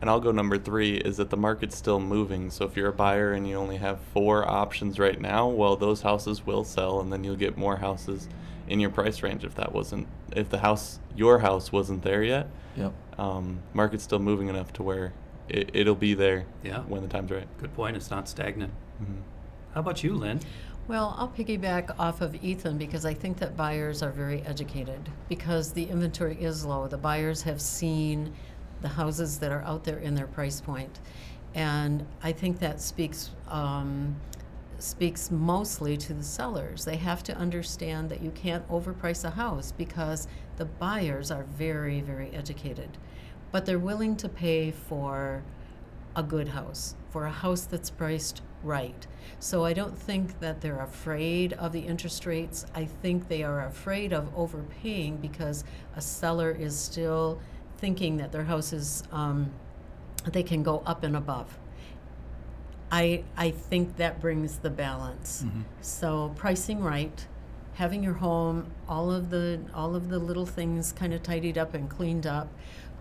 And 0.00 0.10
I'll 0.10 0.20
go 0.20 0.32
number 0.32 0.58
three 0.58 0.96
is 0.96 1.18
that 1.18 1.30
the 1.30 1.36
market's 1.36 1.76
still 1.76 2.00
moving. 2.00 2.50
So 2.50 2.64
if 2.64 2.76
you're 2.76 2.88
a 2.88 2.92
buyer 2.92 3.32
and 3.32 3.48
you 3.48 3.54
only 3.54 3.76
have 3.76 4.00
four 4.12 4.48
options 4.48 4.98
right 4.98 5.20
now, 5.20 5.46
well, 5.46 5.76
those 5.76 6.02
houses 6.02 6.44
will 6.44 6.64
sell, 6.64 7.00
and 7.00 7.12
then 7.12 7.22
you'll 7.22 7.36
get 7.36 7.56
more 7.56 7.76
houses 7.76 8.28
in 8.72 8.80
your 8.80 8.90
price 8.90 9.22
range 9.22 9.44
if 9.44 9.54
that 9.54 9.70
wasn't 9.72 10.08
if 10.34 10.48
the 10.48 10.58
house 10.58 10.98
your 11.14 11.38
house 11.40 11.70
wasn't 11.70 12.02
there 12.02 12.22
yet. 12.22 12.48
Yep. 12.76 12.92
Um, 13.18 13.60
market's 13.74 14.02
still 14.02 14.18
moving 14.18 14.48
enough 14.48 14.72
to 14.74 14.82
where 14.82 15.12
it, 15.48 15.86
will 15.86 15.94
be 15.94 16.14
there. 16.14 16.46
Yeah. 16.62 16.80
When 16.80 17.02
the 17.02 17.08
time's 17.08 17.30
right. 17.30 17.46
Good 17.58 17.74
point. 17.74 17.96
It's 17.96 18.10
not 18.10 18.30
stagnant. 18.30 18.72
Mm-hmm. 19.02 19.20
How 19.74 19.80
about 19.80 20.02
you, 20.02 20.14
Lynn? 20.14 20.40
Well, 20.88 21.14
I'll 21.18 21.28
piggyback 21.28 21.94
off 21.98 22.22
of 22.22 22.42
Ethan 22.42 22.78
because 22.78 23.04
I 23.04 23.12
think 23.12 23.38
that 23.38 23.56
buyers 23.56 24.02
are 24.02 24.10
very 24.10 24.40
educated 24.42 25.10
because 25.28 25.72
the 25.72 25.84
inventory 25.84 26.36
is 26.40 26.64
low. 26.64 26.88
The 26.88 26.96
buyers 26.96 27.42
have 27.42 27.60
seen 27.60 28.32
the 28.80 28.88
houses 28.88 29.38
that 29.40 29.52
are 29.52 29.62
out 29.62 29.84
there 29.84 29.98
in 29.98 30.14
their 30.14 30.26
price 30.26 30.60
point, 30.60 30.98
and 31.54 32.04
I 32.22 32.32
think 32.32 32.58
that 32.60 32.80
speaks 32.80 33.30
um, 33.48 34.16
speaks 34.82 35.30
mostly 35.30 35.96
to 35.96 36.12
the 36.12 36.24
sellers. 36.24 36.84
They 36.84 36.96
have 36.96 37.22
to 37.24 37.36
understand 37.36 38.10
that 38.10 38.22
you 38.22 38.30
can't 38.32 38.68
overprice 38.68 39.24
a 39.24 39.30
house 39.30 39.72
because 39.72 40.26
the 40.56 40.64
buyers 40.64 41.30
are 41.30 41.44
very 41.44 42.00
very 42.00 42.30
educated, 42.30 42.98
but 43.52 43.64
they're 43.64 43.78
willing 43.78 44.16
to 44.16 44.28
pay 44.28 44.70
for 44.70 45.44
a 46.16 46.22
good 46.22 46.48
house, 46.48 46.96
for 47.10 47.26
a 47.26 47.30
house 47.30 47.62
that's 47.62 47.90
priced 47.90 48.42
right. 48.62 49.06
So 49.38 49.64
I 49.64 49.72
don't 49.72 49.98
think 49.98 50.40
that 50.40 50.60
they're 50.60 50.82
afraid 50.82 51.52
of 51.54 51.72
the 51.72 51.80
interest 51.80 52.26
rates. 52.26 52.66
I 52.74 52.84
think 52.84 53.28
they 53.28 53.42
are 53.42 53.66
afraid 53.66 54.12
of 54.12 54.28
overpaying 54.36 55.18
because 55.18 55.64
a 55.96 56.00
seller 56.00 56.50
is 56.50 56.78
still 56.78 57.40
thinking 57.78 58.16
that 58.18 58.32
their 58.32 58.44
house 58.44 58.72
is, 58.72 59.04
um, 59.10 59.50
they 60.30 60.42
can 60.42 60.62
go 60.62 60.82
up 60.86 61.02
and 61.02 61.16
above. 61.16 61.58
I, 62.92 63.24
I 63.38 63.50
think 63.50 63.96
that 63.96 64.20
brings 64.20 64.58
the 64.58 64.68
balance. 64.68 65.44
Mm-hmm. 65.46 65.62
So 65.80 66.32
pricing 66.36 66.80
right, 66.82 67.26
having 67.72 68.02
your 68.02 68.12
home, 68.12 68.70
all 68.86 69.10
of 69.10 69.30
the 69.30 69.60
all 69.74 69.96
of 69.96 70.10
the 70.10 70.18
little 70.18 70.44
things 70.44 70.92
kind 70.92 71.14
of 71.14 71.22
tidied 71.22 71.56
up 71.56 71.72
and 71.72 71.88
cleaned 71.88 72.26
up. 72.26 72.48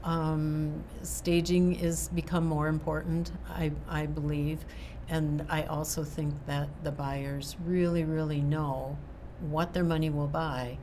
Um, 0.05 0.83
staging 1.03 1.75
is 1.75 2.07
become 2.07 2.45
more 2.45 2.67
important, 2.67 3.33
I, 3.49 3.71
I 3.87 4.07
believe, 4.07 4.65
and 5.09 5.45
I 5.47 5.63
also 5.63 6.03
think 6.03 6.33
that 6.47 6.69
the 6.83 6.91
buyers 6.91 7.55
really, 7.63 8.03
really 8.03 8.41
know 8.41 8.97
what 9.41 9.73
their 9.73 9.83
money 9.83 10.09
will 10.09 10.27
buy, 10.27 10.79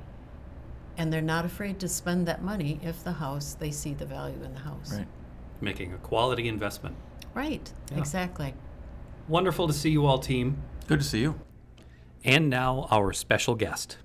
and 0.97 1.13
they're 1.13 1.21
not 1.21 1.45
afraid 1.45 1.81
to 1.81 1.89
spend 1.89 2.29
that 2.29 2.43
money 2.43 2.79
if 2.85 3.03
the 3.03 3.15
house 3.15 3.57
they 3.59 3.73
see 3.73 3.95
the 3.95 4.07
value 4.07 4.41
in 4.45 4.53
the 4.53 4.61
house. 4.61 4.95
Right. 4.95 5.09
Making 5.61 5.95
a 5.95 5.99
quality 5.99 6.47
investment. 6.47 6.95
Right. 7.35 7.73
Yeah. 7.91 7.99
Exactly. 7.99 8.55
Wonderful 9.29 9.67
to 9.67 9.75
see 9.75 9.91
you 9.91 10.07
all, 10.07 10.19
team. 10.19 10.63
Good 10.87 11.01
to 11.01 11.05
see 11.05 11.21
you. 11.21 11.39
And 12.25 12.49
now 12.49 12.89
our 12.91 13.13
special 13.13 13.55
guest. 13.55 13.99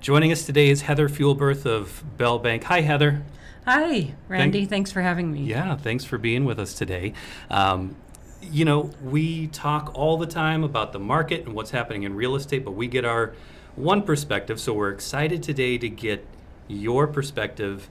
Joining 0.00 0.32
us 0.32 0.44
today 0.44 0.68
is 0.68 0.82
Heather 0.82 1.08
Fuelberth 1.08 1.64
of 1.64 2.02
Bell 2.16 2.40
Bank. 2.40 2.64
Hi, 2.64 2.80
Heather. 2.80 3.22
Hi, 3.66 4.14
Randy. 4.26 4.60
Thank, 4.60 4.70
thanks 4.70 4.92
for 4.92 5.00
having 5.00 5.30
me. 5.30 5.42
Yeah, 5.42 5.76
thanks 5.76 6.04
for 6.04 6.18
being 6.18 6.44
with 6.44 6.58
us 6.58 6.74
today. 6.74 7.12
Um, 7.50 7.94
you 8.42 8.64
know, 8.64 8.90
we 9.00 9.46
talk 9.46 9.92
all 9.94 10.16
the 10.16 10.26
time 10.26 10.64
about 10.64 10.92
the 10.92 10.98
market 10.98 11.46
and 11.46 11.54
what's 11.54 11.70
happening 11.70 12.02
in 12.02 12.16
real 12.16 12.34
estate, 12.34 12.64
but 12.64 12.72
we 12.72 12.88
get 12.88 13.04
our 13.04 13.32
one 13.76 14.02
perspective. 14.02 14.58
So 14.58 14.72
we're 14.72 14.90
excited 14.90 15.40
today 15.40 15.78
to 15.78 15.88
get 15.88 16.26
your 16.66 17.06
perspective 17.06 17.88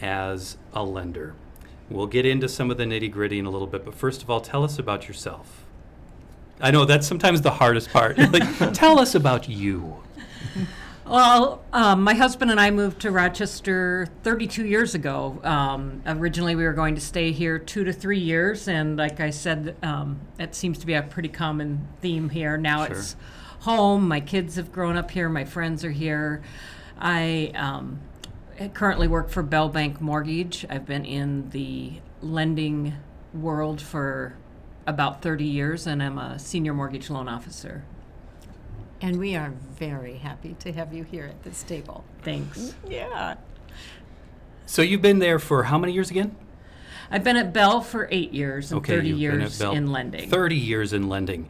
as 0.00 0.56
a 0.72 0.82
lender. 0.82 1.34
We'll 1.90 2.06
get 2.06 2.24
into 2.24 2.48
some 2.48 2.70
of 2.70 2.78
the 2.78 2.84
nitty 2.84 3.12
gritty 3.12 3.38
in 3.38 3.44
a 3.44 3.50
little 3.50 3.66
bit, 3.66 3.84
but 3.84 3.94
first 3.94 4.22
of 4.22 4.30
all, 4.30 4.40
tell 4.40 4.64
us 4.64 4.78
about 4.78 5.08
yourself. 5.08 5.63
I 6.60 6.70
know 6.70 6.84
that's 6.84 7.06
sometimes 7.06 7.42
the 7.42 7.50
hardest 7.50 7.90
part. 7.90 8.18
like, 8.32 8.72
tell 8.72 8.98
us 8.98 9.14
about 9.14 9.48
you. 9.48 10.02
Well, 11.06 11.62
um, 11.72 12.02
my 12.02 12.14
husband 12.14 12.50
and 12.50 12.58
I 12.58 12.70
moved 12.70 13.00
to 13.02 13.10
Rochester 13.10 14.08
32 14.22 14.64
years 14.64 14.94
ago. 14.94 15.38
Um, 15.44 16.02
originally, 16.06 16.54
we 16.54 16.64
were 16.64 16.72
going 16.72 16.94
to 16.94 17.00
stay 17.00 17.30
here 17.30 17.58
two 17.58 17.84
to 17.84 17.92
three 17.92 18.18
years, 18.18 18.68
and 18.68 18.96
like 18.96 19.20
I 19.20 19.28
said, 19.28 19.76
um, 19.82 20.20
it 20.38 20.54
seems 20.54 20.78
to 20.78 20.86
be 20.86 20.94
a 20.94 21.02
pretty 21.02 21.28
common 21.28 21.86
theme 22.00 22.30
here. 22.30 22.56
Now 22.56 22.86
Sure. 22.86 22.96
it's 22.96 23.16
home. 23.60 24.08
My 24.08 24.20
kids 24.20 24.56
have 24.56 24.72
grown 24.72 24.96
up 24.96 25.10
here. 25.10 25.28
My 25.28 25.44
friends 25.44 25.84
are 25.84 25.90
here. 25.90 26.42
I 26.98 27.52
um, 27.54 28.00
currently 28.72 29.06
work 29.06 29.28
for 29.28 29.42
Bell 29.42 29.68
Bank 29.68 30.00
Mortgage. 30.00 30.64
I've 30.70 30.86
been 30.86 31.04
in 31.04 31.50
the 31.50 32.00
lending 32.22 32.94
world 33.34 33.82
for 33.82 34.36
about 34.86 35.22
30 35.22 35.44
years, 35.44 35.86
and 35.86 36.02
I'm 36.02 36.18
a 36.18 36.38
senior 36.38 36.74
mortgage 36.74 37.10
loan 37.10 37.28
officer. 37.28 37.84
And 39.00 39.18
we 39.18 39.36
are 39.36 39.52
very 39.78 40.16
happy 40.16 40.56
to 40.60 40.72
have 40.72 40.94
you 40.94 41.04
here 41.04 41.26
at 41.26 41.42
this 41.42 41.62
table. 41.62 42.04
Thanks. 42.22 42.74
Yeah. 42.88 43.36
So 44.66 44.82
you've 44.82 45.02
been 45.02 45.18
there 45.18 45.38
for 45.38 45.64
how 45.64 45.78
many 45.78 45.92
years 45.92 46.10
again? 46.10 46.36
I've 47.10 47.22
been 47.22 47.36
at 47.36 47.52
Bell 47.52 47.80
for 47.80 48.08
eight 48.10 48.32
years 48.32 48.72
and 48.72 48.84
30 48.84 49.08
you've 49.08 49.18
been 49.18 49.42
at 49.42 49.50
years 49.50 49.60
in 49.60 49.92
lending. 49.92 50.30
30 50.30 50.56
years 50.56 50.92
in 50.92 51.08
lending. 51.08 51.48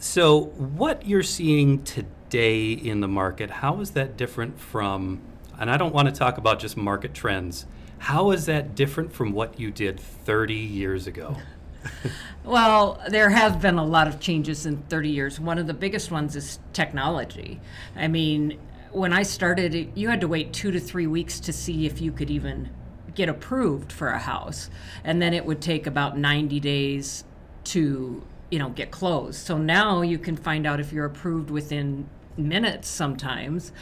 So, 0.00 0.44
what 0.44 1.06
you're 1.06 1.22
seeing 1.22 1.82
today 1.84 2.72
in 2.72 3.00
the 3.00 3.08
market, 3.08 3.50
how 3.50 3.80
is 3.80 3.90
that 3.92 4.16
different 4.16 4.58
from, 4.58 5.20
and 5.58 5.70
I 5.70 5.76
don't 5.76 5.94
want 5.94 6.08
to 6.08 6.14
talk 6.14 6.38
about 6.38 6.60
just 6.60 6.76
market 6.76 7.12
trends, 7.12 7.66
how 7.98 8.30
is 8.30 8.46
that 8.46 8.74
different 8.74 9.12
from 9.12 9.32
what 9.32 9.58
you 9.58 9.70
did 9.70 9.98
30 9.98 10.54
years 10.54 11.06
ago? 11.06 11.36
Well, 12.46 13.02
there 13.08 13.30
have 13.30 13.60
been 13.60 13.76
a 13.76 13.84
lot 13.84 14.06
of 14.06 14.20
changes 14.20 14.66
in 14.66 14.76
30 14.82 15.08
years. 15.08 15.40
One 15.40 15.58
of 15.58 15.66
the 15.66 15.74
biggest 15.74 16.12
ones 16.12 16.36
is 16.36 16.60
technology. 16.72 17.60
I 17.96 18.06
mean, 18.06 18.60
when 18.92 19.12
I 19.12 19.24
started, 19.24 19.90
you 19.96 20.08
had 20.08 20.20
to 20.20 20.28
wait 20.28 20.52
two 20.52 20.70
to 20.70 20.78
three 20.78 21.08
weeks 21.08 21.40
to 21.40 21.52
see 21.52 21.86
if 21.86 22.00
you 22.00 22.12
could 22.12 22.30
even 22.30 22.70
get 23.16 23.28
approved 23.28 23.90
for 23.90 24.10
a 24.10 24.18
house. 24.20 24.70
And 25.02 25.20
then 25.20 25.34
it 25.34 25.44
would 25.44 25.60
take 25.60 25.88
about 25.88 26.16
90 26.16 26.60
days 26.60 27.24
to, 27.64 28.24
you 28.52 28.58
know, 28.60 28.68
get 28.68 28.92
closed. 28.92 29.44
So 29.44 29.58
now 29.58 30.02
you 30.02 30.16
can 30.16 30.36
find 30.36 30.68
out 30.68 30.78
if 30.78 30.92
you're 30.92 31.06
approved 31.06 31.50
within 31.50 32.08
minutes 32.36 32.86
sometimes. 32.88 33.72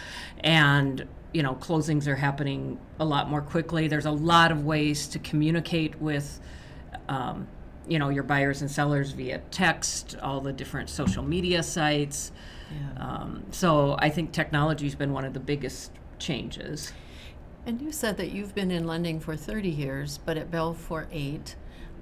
And, 0.41 1.07
you 1.35 1.43
know, 1.43 1.55
closings 1.57 2.07
are 2.07 2.17
happening 2.17 2.81
a 2.99 3.05
lot 3.05 3.29
more 3.29 3.43
quickly. 3.43 3.89
There's 3.89 4.07
a 4.07 4.11
lot 4.11 4.51
of 4.51 4.65
ways 4.65 5.07
to 5.09 5.19
communicate 5.19 6.01
with 6.01 6.41
um, 7.11 7.47
you 7.89 7.99
know 7.99 8.09
your 8.09 8.23
buyers 8.23 8.61
and 8.61 8.71
sellers 8.71 9.13
via 9.13 9.39
text, 9.51 10.17
all 10.23 10.41
the 10.41 10.53
different 10.53 10.89
social 10.89 11.23
media 11.23 11.63
sites. 11.63 12.33
Um, 12.97 13.45
so 13.51 13.97
I 13.99 14.09
think 14.09 14.33
technology's 14.33 14.95
been 14.95 15.13
one 15.13 15.25
of 15.25 15.35
the 15.35 15.41
biggest 15.41 15.93
changes. 16.19 16.93
And 17.67 17.81
you 17.81 17.93
said 17.93 18.17
that 18.19 18.31
you've 18.31 18.55
been 18.55 18.71
in 18.71 18.87
lending 18.87 19.21
for 19.21 19.37
30 19.37 19.69
years, 19.69 20.19
but 20.25 20.37
at 20.37 20.51
Bell 20.51 20.75
for 20.75 21.07
eight. 21.11 21.57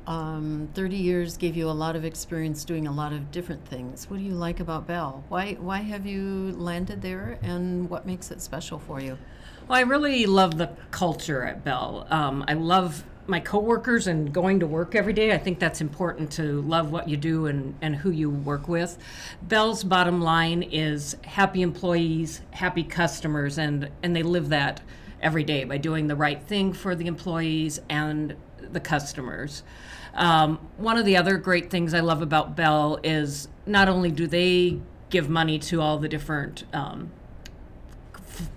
Um, 0.05 0.69
30 0.75 0.97
years 0.97 1.37
gave 1.37 1.57
you 1.57 1.69
a 1.69 1.71
lot 1.71 1.95
of 1.95 2.05
experience 2.05 2.65
doing 2.65 2.89
a 2.89 2.93
lot 2.93 3.13
of 3.13 3.31
different 3.31 3.65
things. 3.69 4.11
What 4.11 4.17
do 4.17 4.25
you 4.25 4.35
like 4.35 4.59
about 4.59 4.89
Bell? 4.89 5.23
Why, 5.29 5.53
why 5.55 5.79
have 5.79 6.05
you 6.05 6.53
landed 6.57 7.03
there, 7.03 7.39
and 7.43 7.89
what 7.89 8.05
makes 8.05 8.33
it 8.33 8.43
special 8.43 8.81
for 8.81 9.01
you? 9.01 9.17
Well, 9.69 9.79
I 9.79 9.83
really 9.83 10.27
love 10.27 10.59
the 10.59 10.71
culture 10.91 11.45
at 11.45 11.63
Bell. 11.63 12.09
Um, 12.11 12.45
I 12.49 12.55
love 12.55 13.05
my 13.27 13.41
coworkers 13.41 14.07
and 14.07 14.33
going 14.33 14.61
to 14.61 14.67
work 14.67 14.95
every 14.95 15.13
day. 15.13 15.33
I 15.33 15.39
think 15.39 15.59
that's 15.59 15.81
important 15.81 16.31
to 16.33 16.63
love 16.63 16.91
what 16.91 17.09
you 17.09 17.17
do 17.17 17.47
and, 17.47 17.75
and 17.81 17.97
who 17.97 18.11
you 18.11 18.31
work 18.31 18.69
with. 18.69 18.99
Bell's 19.43 19.85
bottom 19.85 20.21
line 20.21 20.63
is 20.63 21.17
happy 21.25 21.63
employees, 21.63 22.43
happy 22.51 22.83
customers, 22.83 23.59
and, 23.59 23.91
and 24.03 24.15
they 24.15 24.23
live 24.23 24.49
that 24.49 24.81
every 25.21 25.45
day 25.45 25.65
by 25.65 25.79
doing 25.79 26.09
the 26.09 26.17
right 26.17 26.43
thing 26.43 26.73
for 26.73 26.95
the 26.95 27.07
employees 27.07 27.81
and 27.89 28.35
the 28.59 28.81
customers. 28.81 29.63
Um, 30.15 30.59
one 30.77 30.99
of 30.99 31.05
the 31.05 31.17
other 31.17 31.37
great 31.37 31.71
things 31.71 31.95
I 31.95 32.01
love 32.01 32.23
about 32.23 32.57
Bell 32.57 32.99
is 33.03 33.49
not 33.67 33.89
only 33.89 34.11
do 34.11 34.27
they 34.27 34.81
give 35.11 35.29
money 35.29 35.59
to 35.59 35.81
all 35.81 35.99
the 35.99 36.09
different 36.09 36.65
um, 36.73 37.11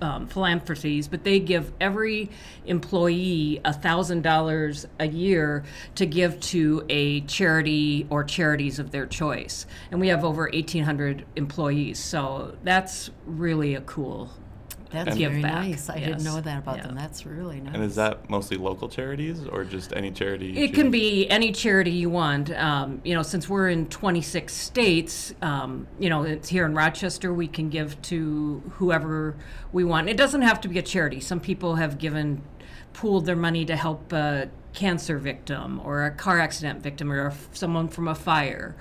um, 0.02 0.28
philanthropies, 0.28 1.08
but 1.08 1.24
they 1.24 1.40
give 1.40 1.72
every 1.80 2.30
employee 2.66 3.62
a 3.66 3.74
thousand 3.74 4.22
dollars 4.22 4.88
a 5.00 5.08
year 5.08 5.64
to 5.96 6.06
give 6.06 6.40
to 6.40 6.86
a 6.90 7.22
charity 7.22 8.08
or 8.10 8.24
charities 8.24 8.80
of 8.80 8.92
their 8.92 9.06
choice. 9.06 9.66
And 9.92 10.00
we 10.00 10.08
have 10.10 10.24
over 10.24 10.50
eighteen 10.54 10.84
hundred 10.84 11.26
employees, 11.36 12.00
so 12.00 12.56
that's 12.64 13.10
really 13.26 13.76
a 13.76 13.82
cool. 13.82 14.32
That's 14.92 15.18
Give 15.18 15.32
very 15.32 15.42
back, 15.42 15.54
nice. 15.68 15.90
I 15.90 16.00
didn't 16.00 16.24
know 16.24 16.40
that 16.40 16.60
about 16.60 16.78
Yeah. 16.78 16.84
them. 16.84 16.96
That's 16.96 17.26
really 17.26 17.60
nice. 17.60 17.74
And 17.74 17.84
is 17.84 17.96
that 17.96 18.30
mostly 18.30 18.58
local 18.58 18.88
charities 18.88 19.46
or 19.46 19.64
just 19.64 19.94
any 19.94 20.12
charity? 20.12 20.48
you 20.48 20.64
It 20.64 20.74
can 20.74 20.92
be 20.92 21.28
any 21.30 21.52
charity 21.52 21.92
you 21.92 22.10
want. 22.10 22.52
Um, 22.52 23.02
you 23.04 23.14
know, 23.14 23.24
since 23.24 23.50
we're 23.50 23.70
in 23.70 23.88
26 23.88 24.54
states, 24.54 25.34
um, 25.42 25.88
you 26.00 26.10
know, 26.10 26.24
it's 26.24 26.50
here 26.50 26.66
in 26.66 26.74
Rochester, 26.76 27.34
we 27.34 27.48
can 27.48 27.70
give 27.70 28.02
to 28.04 28.62
whoever 28.76 29.36
we 29.74 29.84
want. 29.84 30.08
It 30.10 30.18
doesn't 30.18 30.44
have 30.44 30.62
to 30.62 30.68
be 30.68 30.78
a 30.80 30.84
charity. 30.84 31.20
Some 31.20 31.40
people 31.40 31.76
have 31.76 31.98
given, 31.98 32.42
pooled 32.94 33.26
their 33.26 33.36
money 33.36 33.66
to 33.66 33.76
help 33.76 34.14
a 34.14 34.50
cancer 34.74 35.18
victim 35.18 35.82
or 35.84 36.06
a 36.06 36.12
car 36.12 36.40
accident 36.40 36.82
victim 36.82 37.12
or 37.12 37.34
someone 37.52 37.88
from 37.88 38.08
a 38.08 38.16
fire. 38.16 38.76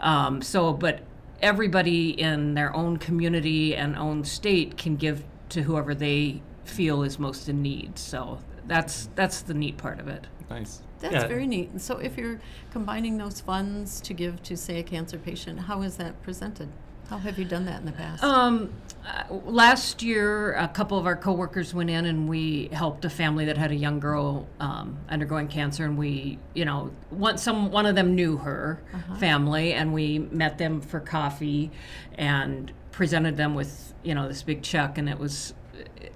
Um, 0.00 0.40
so, 0.40 0.72
but 0.72 1.00
everybody 1.42 2.10
in 2.10 2.54
their 2.54 2.74
own 2.74 2.96
community 2.96 3.74
and 3.74 3.96
own 3.96 4.24
state 4.24 4.76
can 4.76 4.96
give 4.96 5.24
to 5.50 5.62
whoever 5.62 5.94
they 5.94 6.42
feel 6.64 7.02
is 7.02 7.18
most 7.18 7.48
in 7.48 7.62
need. 7.62 7.98
So 7.98 8.38
that's 8.66 9.08
that's 9.14 9.40
the 9.42 9.54
neat 9.54 9.76
part 9.78 10.00
of 10.00 10.08
it. 10.08 10.26
Nice. 10.50 10.82
That's 11.00 11.14
Yeah. 11.14 11.26
very 11.28 11.46
neat. 11.46 11.70
And 11.70 11.80
so, 11.80 11.98
if 11.98 12.16
you're 12.18 12.40
combining 12.72 13.18
those 13.18 13.40
funds 13.40 14.00
to 14.00 14.12
give 14.14 14.42
to, 14.42 14.56
say, 14.56 14.80
a 14.80 14.82
cancer 14.82 15.16
patient, 15.18 15.60
how 15.60 15.82
is 15.82 15.96
that 15.98 16.20
presented? 16.22 16.68
How 17.08 17.18
have 17.18 17.38
you 17.38 17.44
done 17.44 17.64
that 17.66 17.80
in 17.80 17.86
the 17.86 17.92
past? 17.92 18.22
Um, 18.24 18.70
uh, 19.06 19.32
last 19.46 20.02
year, 20.02 20.54
a 20.54 20.68
couple 20.68 20.98
of 20.98 21.06
our 21.06 21.16
coworkers 21.16 21.72
went 21.72 21.88
in 21.88 22.04
and 22.04 22.28
we 22.28 22.68
helped 22.72 23.04
a 23.04 23.10
family 23.10 23.44
that 23.46 23.56
had 23.56 23.70
a 23.70 23.74
young 23.76 24.00
girl 24.00 24.46
um, 24.60 24.98
undergoing 25.08 25.48
cancer, 25.48 25.84
and 25.84 25.96
we, 25.96 26.38
you 26.54 26.64
know, 26.64 26.90
one 27.10 27.38
some 27.38 27.70
one 27.70 27.86
of 27.86 27.94
them 27.94 28.14
knew 28.14 28.36
her 28.38 28.82
family, 29.20 29.72
and 29.72 29.94
we 29.94 30.18
met 30.18 30.58
them 30.58 30.80
for 30.80 31.00
coffee, 31.00 31.70
and 32.16 32.72
presented 32.98 33.36
them 33.36 33.54
with, 33.54 33.94
you 34.02 34.12
know, 34.12 34.26
this 34.26 34.42
big 34.42 34.60
check, 34.60 34.98
and 34.98 35.08
it 35.08 35.20
was 35.20 35.54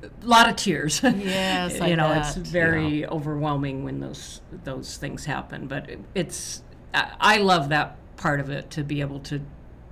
a 0.03 0.27
lot 0.27 0.49
of 0.49 0.57
tears. 0.57 1.01
Yes, 1.17 1.81
I 1.81 1.87
you 1.87 1.95
know, 1.95 2.11
it's 2.11 2.35
bet. 2.35 2.45
very 2.49 3.07
overwhelming 3.07 3.85
when 3.85 4.01
those 4.01 4.41
those 4.65 4.97
things 4.97 5.25
happen, 5.25 5.69
but 5.69 5.89
it, 5.89 6.01
it's 6.17 6.65
I 6.93 7.13
I 7.21 7.37
love 7.37 7.69
that 7.69 7.97
part 8.17 8.41
of 8.41 8.51
it 8.51 8.69
to 8.73 8.83
be 8.83 9.01
able 9.01 9.21
to 9.21 9.43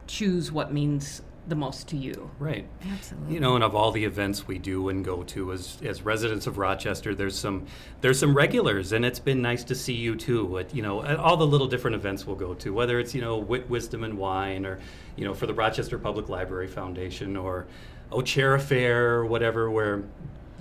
choose 0.09 0.51
what 0.51 0.73
means 0.73 1.23
the 1.49 1.55
most 1.55 1.89
to 1.89 1.97
you. 1.97 2.31
Right. 2.39 2.67
Absolutely. 2.93 3.35
You 3.35 3.41
know, 3.41 3.55
and 3.55 3.65
of 3.65 3.75
all 3.75 3.91
the 3.93 4.05
events 4.05 4.47
we 4.47 4.59
do 4.59 4.89
and 4.89 5.05
go 5.05 5.23
to 5.25 5.53
as, 5.53 5.79
as 5.83 6.03
residents 6.03 6.47
of 6.47 6.59
Rochester, 6.59 7.15
there's 7.15 7.39
some 7.39 7.67
there's 8.01 8.19
some 8.19 8.35
regulars, 8.35 8.93
and 8.93 9.05
it's 9.05 9.19
been 9.19 9.43
nice 9.43 9.65
to 9.65 9.75
see 9.75 9.95
you 9.95 10.17
too. 10.17 10.59
At, 10.59 10.75
you 10.75 10.83
know, 10.83 11.03
at 11.03 11.17
all 11.19 11.37
the 11.37 11.47
little 11.47 11.67
different 11.67 11.97
events 11.97 12.27
we'll 12.27 12.37
go 12.37 12.55
to, 12.55 12.73
whether 12.73 13.01
it's 13.01 13.15
you 13.15 13.21
know 13.21 13.39
Wit, 13.39 13.69
Wisdom, 13.69 14.05
and 14.05 14.19
Wine, 14.19 14.65
or 14.67 14.79
you 15.17 15.25
know 15.25 15.35
for 15.35 15.47
the 15.47 15.55
Rochester 15.55 15.99
Public 15.99 16.29
Library 16.29 16.69
Foundation, 16.69 17.37
or 17.37 17.67
O'Chair 18.13 18.55
Affair, 18.55 19.15
or 19.17 19.27
whatever, 19.27 19.71
where 19.71 20.05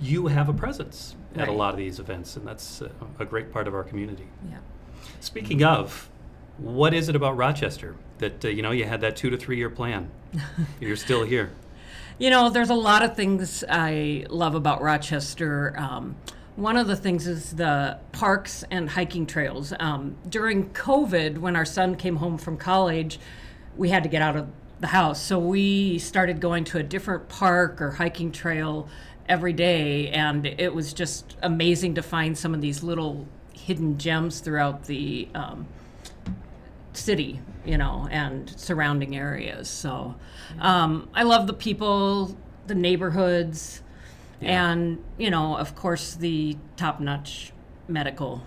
you 0.00 0.28
have 0.28 0.48
a 0.48 0.54
presence 0.54 1.14
at 1.36 1.48
a 1.48 1.52
lot 1.52 1.72
of 1.72 1.76
these 1.76 2.00
events, 2.00 2.36
and 2.36 2.46
that's 2.46 2.82
uh, 2.82 2.88
a 3.18 3.24
great 3.24 3.52
part 3.52 3.68
of 3.68 3.74
our 3.74 3.84
community. 3.84 4.26
Yeah. 4.50 4.58
Speaking 5.20 5.62
of, 5.62 6.10
what 6.60 6.94
is 6.94 7.08
it 7.08 7.16
about 7.16 7.36
Rochester 7.36 7.96
that 8.18 8.44
uh, 8.44 8.48
you 8.48 8.62
know 8.62 8.70
you 8.70 8.84
had 8.84 9.00
that 9.00 9.16
two 9.16 9.30
to 9.30 9.36
three 9.36 9.56
year 9.56 9.70
plan? 9.70 10.10
You're 10.80 10.96
still 10.96 11.24
here. 11.24 11.50
You 12.18 12.28
know, 12.28 12.50
there's 12.50 12.70
a 12.70 12.74
lot 12.74 13.02
of 13.02 13.16
things 13.16 13.64
I 13.68 14.26
love 14.28 14.54
about 14.54 14.82
Rochester. 14.82 15.74
Um, 15.78 16.16
one 16.56 16.76
of 16.76 16.86
the 16.86 16.96
things 16.96 17.26
is 17.26 17.52
the 17.52 17.98
parks 18.12 18.62
and 18.70 18.90
hiking 18.90 19.24
trails. 19.24 19.72
Um, 19.80 20.16
during 20.28 20.68
COVID, 20.70 21.38
when 21.38 21.56
our 21.56 21.64
son 21.64 21.96
came 21.96 22.16
home 22.16 22.36
from 22.36 22.58
college, 22.58 23.18
we 23.76 23.88
had 23.88 24.02
to 24.02 24.10
get 24.10 24.20
out 24.20 24.36
of 24.36 24.48
the 24.80 24.88
house. 24.88 25.22
So 25.22 25.38
we 25.38 25.98
started 25.98 26.40
going 26.40 26.64
to 26.64 26.78
a 26.78 26.82
different 26.82 27.30
park 27.30 27.80
or 27.80 27.92
hiking 27.92 28.32
trail 28.32 28.88
every 29.26 29.54
day. 29.54 30.08
And 30.08 30.44
it 30.44 30.74
was 30.74 30.92
just 30.92 31.36
amazing 31.42 31.94
to 31.94 32.02
find 32.02 32.36
some 32.36 32.52
of 32.52 32.60
these 32.60 32.82
little 32.82 33.26
hidden 33.54 33.96
gems 33.96 34.40
throughout 34.40 34.84
the 34.84 35.28
um, 35.34 35.66
city, 36.92 37.40
you 37.64 37.78
know, 37.78 38.08
and 38.10 38.48
surrounding 38.58 39.16
areas. 39.16 39.68
So 39.68 40.14
um, 40.58 41.08
I 41.14 41.22
love 41.22 41.46
the 41.46 41.52
people, 41.54 42.36
the 42.66 42.74
neighborhoods, 42.74 43.82
and, 44.42 45.04
you 45.18 45.30
know, 45.30 45.56
of 45.56 45.74
course, 45.74 46.14
the 46.14 46.56
top 46.76 46.98
notch 47.00 47.52
medical 47.88 48.42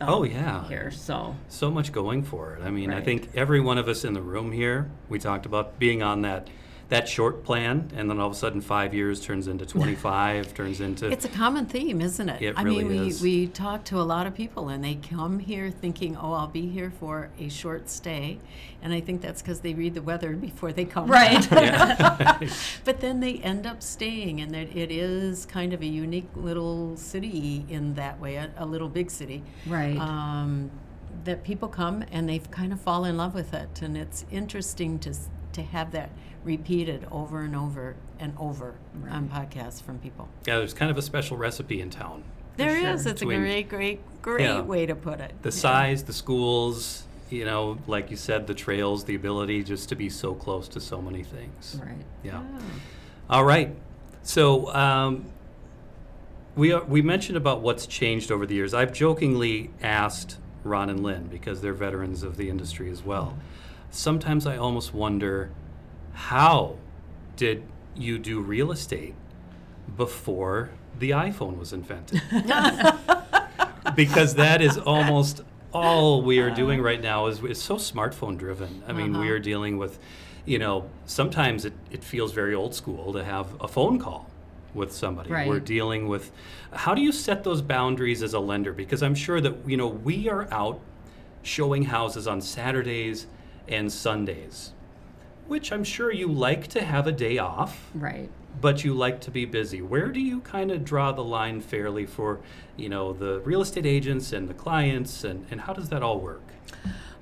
um, 0.00 0.08
Oh, 0.08 0.22
yeah. 0.24 0.66
here. 0.68 0.90
So 0.90 1.36
so 1.48 1.70
much 1.70 1.92
going 1.92 2.22
for 2.24 2.54
it. 2.56 2.62
I 2.62 2.70
mean, 2.70 2.92
I 2.92 3.00
think 3.00 3.30
every 3.34 3.60
one 3.60 3.78
of 3.78 3.88
us 3.88 4.04
in 4.04 4.12
the 4.12 4.20
room 4.20 4.52
here, 4.52 4.90
we 5.08 5.18
talked 5.18 5.46
about 5.46 5.78
being 5.78 6.02
on 6.02 6.22
that 6.22 6.48
that 6.88 7.08
short 7.08 7.42
plan, 7.42 7.90
and 7.96 8.08
then 8.08 8.20
all 8.20 8.28
of 8.28 8.32
a 8.32 8.36
sudden, 8.36 8.60
five 8.60 8.94
years 8.94 9.20
turns 9.20 9.48
into 9.48 9.66
twenty-five, 9.66 10.54
turns 10.54 10.80
into 10.80 11.10
It's 11.10 11.24
a 11.24 11.28
common 11.28 11.66
theme, 11.66 12.00
isn't 12.00 12.28
it? 12.28 12.40
It 12.40 12.54
I 12.56 12.62
really 12.62 12.84
mean, 12.84 13.00
we, 13.00 13.08
is. 13.08 13.20
we 13.20 13.46
talk 13.48 13.84
to 13.86 14.00
a 14.00 14.02
lot 14.02 14.26
of 14.26 14.34
people 14.34 14.68
and 14.68 14.84
they 14.84 14.94
come 14.94 15.40
here 15.40 15.70
thinking, 15.70 16.16
oh, 16.16 16.32
I'll 16.32 16.46
be 16.46 16.68
here 16.68 16.90
for 16.90 17.30
a 17.40 17.48
short 17.48 17.88
stay. 17.88 18.38
And 18.82 18.92
I 18.92 19.00
think 19.00 19.20
that's 19.20 19.42
because 19.42 19.60
they 19.60 19.74
read 19.74 19.94
the 19.94 20.02
weather 20.02 20.34
before 20.34 20.72
they 20.72 20.84
come. 20.84 21.08
Right. 21.08 21.44
but 22.84 23.00
then 23.00 23.18
they 23.18 23.38
end 23.38 23.66
up 23.66 23.82
staying, 23.82 24.40
and 24.40 24.52
that 24.54 24.76
it 24.76 24.92
is 24.92 25.44
kind 25.44 25.72
of 25.72 25.82
a 25.82 25.86
unique 25.86 26.28
little 26.36 26.96
city 26.96 27.66
in 27.68 27.94
that 27.94 28.20
way, 28.20 28.36
a, 28.36 28.50
a 28.58 28.66
little 28.66 28.88
big 28.88 29.10
city. 29.10 29.42
Right. 29.66 29.96
Um, 29.96 30.70
that 31.24 31.42
people 31.42 31.68
come 31.68 32.04
and 32.12 32.28
they 32.28 32.38
kind 32.38 32.72
of 32.72 32.80
fall 32.80 33.04
in 33.04 33.16
love 33.16 33.34
with 33.34 33.52
it, 33.54 33.82
and 33.82 33.96
it's 33.96 34.24
interesting 34.30 35.00
to 35.00 35.14
to 35.52 35.62
have 35.62 35.90
that 35.90 36.10
repeated 36.46 37.06
over 37.10 37.42
and 37.42 37.54
over 37.54 37.96
and 38.18 38.32
over 38.38 38.76
on 39.10 39.28
podcasts 39.28 39.82
from 39.82 39.98
people. 39.98 40.28
yeah, 40.46 40.56
there's 40.58 40.72
kind 40.72 40.90
of 40.90 40.96
a 40.96 41.02
special 41.02 41.36
recipe 41.36 41.80
in 41.80 41.90
town. 41.90 42.22
There 42.56 42.70
is. 42.76 43.02
sure. 43.02 43.12
It's 43.12 43.20
a 43.20 43.26
great, 43.26 43.68
great, 43.68 44.00
great 44.22 44.44
Yeah. 44.44 44.62
way 44.62 44.86
to 44.86 44.94
put 44.94 45.20
it. 45.20 45.32
The 45.42 45.52
size, 45.52 46.04
the 46.04 46.14
schools, 46.14 47.02
you 47.28 47.44
know, 47.44 47.76
like 47.86 48.10
you 48.10 48.16
said, 48.16 48.46
the 48.46 48.54
trails, 48.54 49.04
the 49.04 49.14
ability 49.14 49.62
just 49.64 49.90
to 49.90 49.94
be 49.96 50.08
so 50.08 50.32
close 50.34 50.66
to 50.68 50.80
so 50.80 51.02
many 51.02 51.22
things. 51.22 51.78
right. 51.84 51.96
Yeah. 52.22 52.42
All 53.28 53.44
right. 53.44 53.74
So 54.22 54.72
um, 54.74 55.26
we 56.54 56.72
are, 56.72 56.82
we 56.84 57.02
mentioned 57.02 57.36
about 57.36 57.60
what's 57.60 57.86
changed 57.86 58.30
over 58.32 58.46
the 58.46 58.54
years. 58.54 58.72
I've 58.72 58.92
jokingly 58.92 59.70
asked 59.82 60.38
Ron 60.64 60.88
and 60.88 61.02
Lynn 61.02 61.26
because 61.26 61.60
they're 61.60 61.74
veterans 61.74 62.22
of 62.22 62.36
the 62.38 62.48
industry 62.48 62.90
as 62.90 63.02
well. 63.04 63.36
Sometimes 63.90 64.46
I 64.46 64.56
almost 64.56 64.94
wonder 64.94 65.50
how 66.16 66.76
did 67.36 67.62
you 67.94 68.18
do 68.18 68.40
real 68.40 68.72
estate 68.72 69.14
before 69.96 70.70
the 70.98 71.10
iPhone 71.10 71.58
was 71.58 71.72
invented? 71.72 72.20
because 73.94 74.34
that 74.34 74.60
is 74.62 74.76
almost 74.78 75.42
all 75.72 76.22
we 76.22 76.38
are 76.38 76.50
doing 76.50 76.80
right 76.80 77.00
now 77.02 77.26
is 77.26 77.40
it's 77.42 77.62
so 77.62 77.76
smartphone 77.76 78.36
driven. 78.38 78.82
I 78.88 78.92
mean, 78.92 79.12
we 79.12 79.26
Uh-huh. 79.26 79.34
are 79.34 79.38
dealing 79.38 79.76
with, 79.78 79.98
you 80.46 80.58
know, 80.58 80.88
sometimes 81.04 81.64
it, 81.64 81.74
it 81.90 82.02
feels 82.02 82.32
very 82.32 82.54
old 82.54 82.74
school 82.74 83.12
to 83.12 83.22
have 83.22 83.48
a 83.60 83.68
phone 83.68 83.98
call 83.98 84.30
with 84.74 84.92
somebody. 84.92 85.30
Right. 85.30 85.46
We're 85.48 85.60
dealing 85.60 86.08
with 86.08 86.30
how 86.72 86.94
do 86.94 87.02
you 87.02 87.12
set 87.12 87.44
those 87.44 87.62
boundaries 87.62 88.22
as 88.22 88.32
a 88.34 88.40
lender? 88.40 88.72
Because 88.72 89.02
I'm 89.02 89.14
sure 89.14 89.40
that, 89.40 89.54
you 89.66 89.76
know, 89.76 89.86
we 89.88 90.28
are 90.28 90.48
out 90.50 90.80
showing 91.42 91.84
houses 91.84 92.26
on 92.26 92.40
Saturdays 92.40 93.26
and 93.68 93.92
Sundays, 93.92 94.72
which 95.48 95.72
I'm 95.72 95.84
sure 95.84 96.12
you 96.12 96.28
like 96.28 96.66
to 96.68 96.82
have 96.82 97.06
a 97.06 97.12
day 97.12 97.38
off 97.38 97.90
Right. 97.94 98.28
but 98.60 98.84
you 98.84 98.94
like 98.94 99.20
to 99.22 99.30
be 99.30 99.44
busy. 99.44 99.82
Where 99.82 100.08
do 100.08 100.20
you 100.20 100.40
kind 100.40 100.70
of 100.70 100.84
draw 100.84 101.12
the 101.12 101.24
line 101.24 101.60
fairly 101.60 102.06
for, 102.06 102.40
you 102.76 102.88
know, 102.88 103.12
the 103.12 103.40
real 103.40 103.60
estate 103.62 103.86
agents 103.86 104.32
and 104.32 104.48
the 104.48 104.54
clients, 104.54 105.24
and, 105.24 105.46
and 105.50 105.60
how 105.62 105.72
does 105.72 105.88
that 105.90 106.02
all 106.02 106.18
work? 106.20 106.42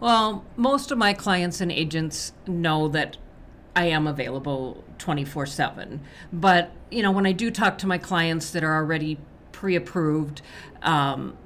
Well, 0.00 0.44
most 0.56 0.90
of 0.90 0.98
my 0.98 1.12
clients 1.12 1.60
and 1.60 1.70
agents 1.72 2.32
know 2.46 2.88
that 2.88 3.16
I 3.76 3.86
am 3.86 4.06
available 4.06 4.84
24 4.98 5.46
7. 5.46 6.00
But, 6.32 6.70
you 6.90 7.02
know, 7.02 7.10
when 7.10 7.26
I 7.26 7.32
do 7.32 7.50
talk 7.50 7.78
to 7.78 7.86
my 7.86 7.98
clients 7.98 8.50
that 8.52 8.62
are 8.62 8.74
already 8.76 9.18
pre 9.52 9.74
approved, 9.76 10.42
um, 10.82 11.36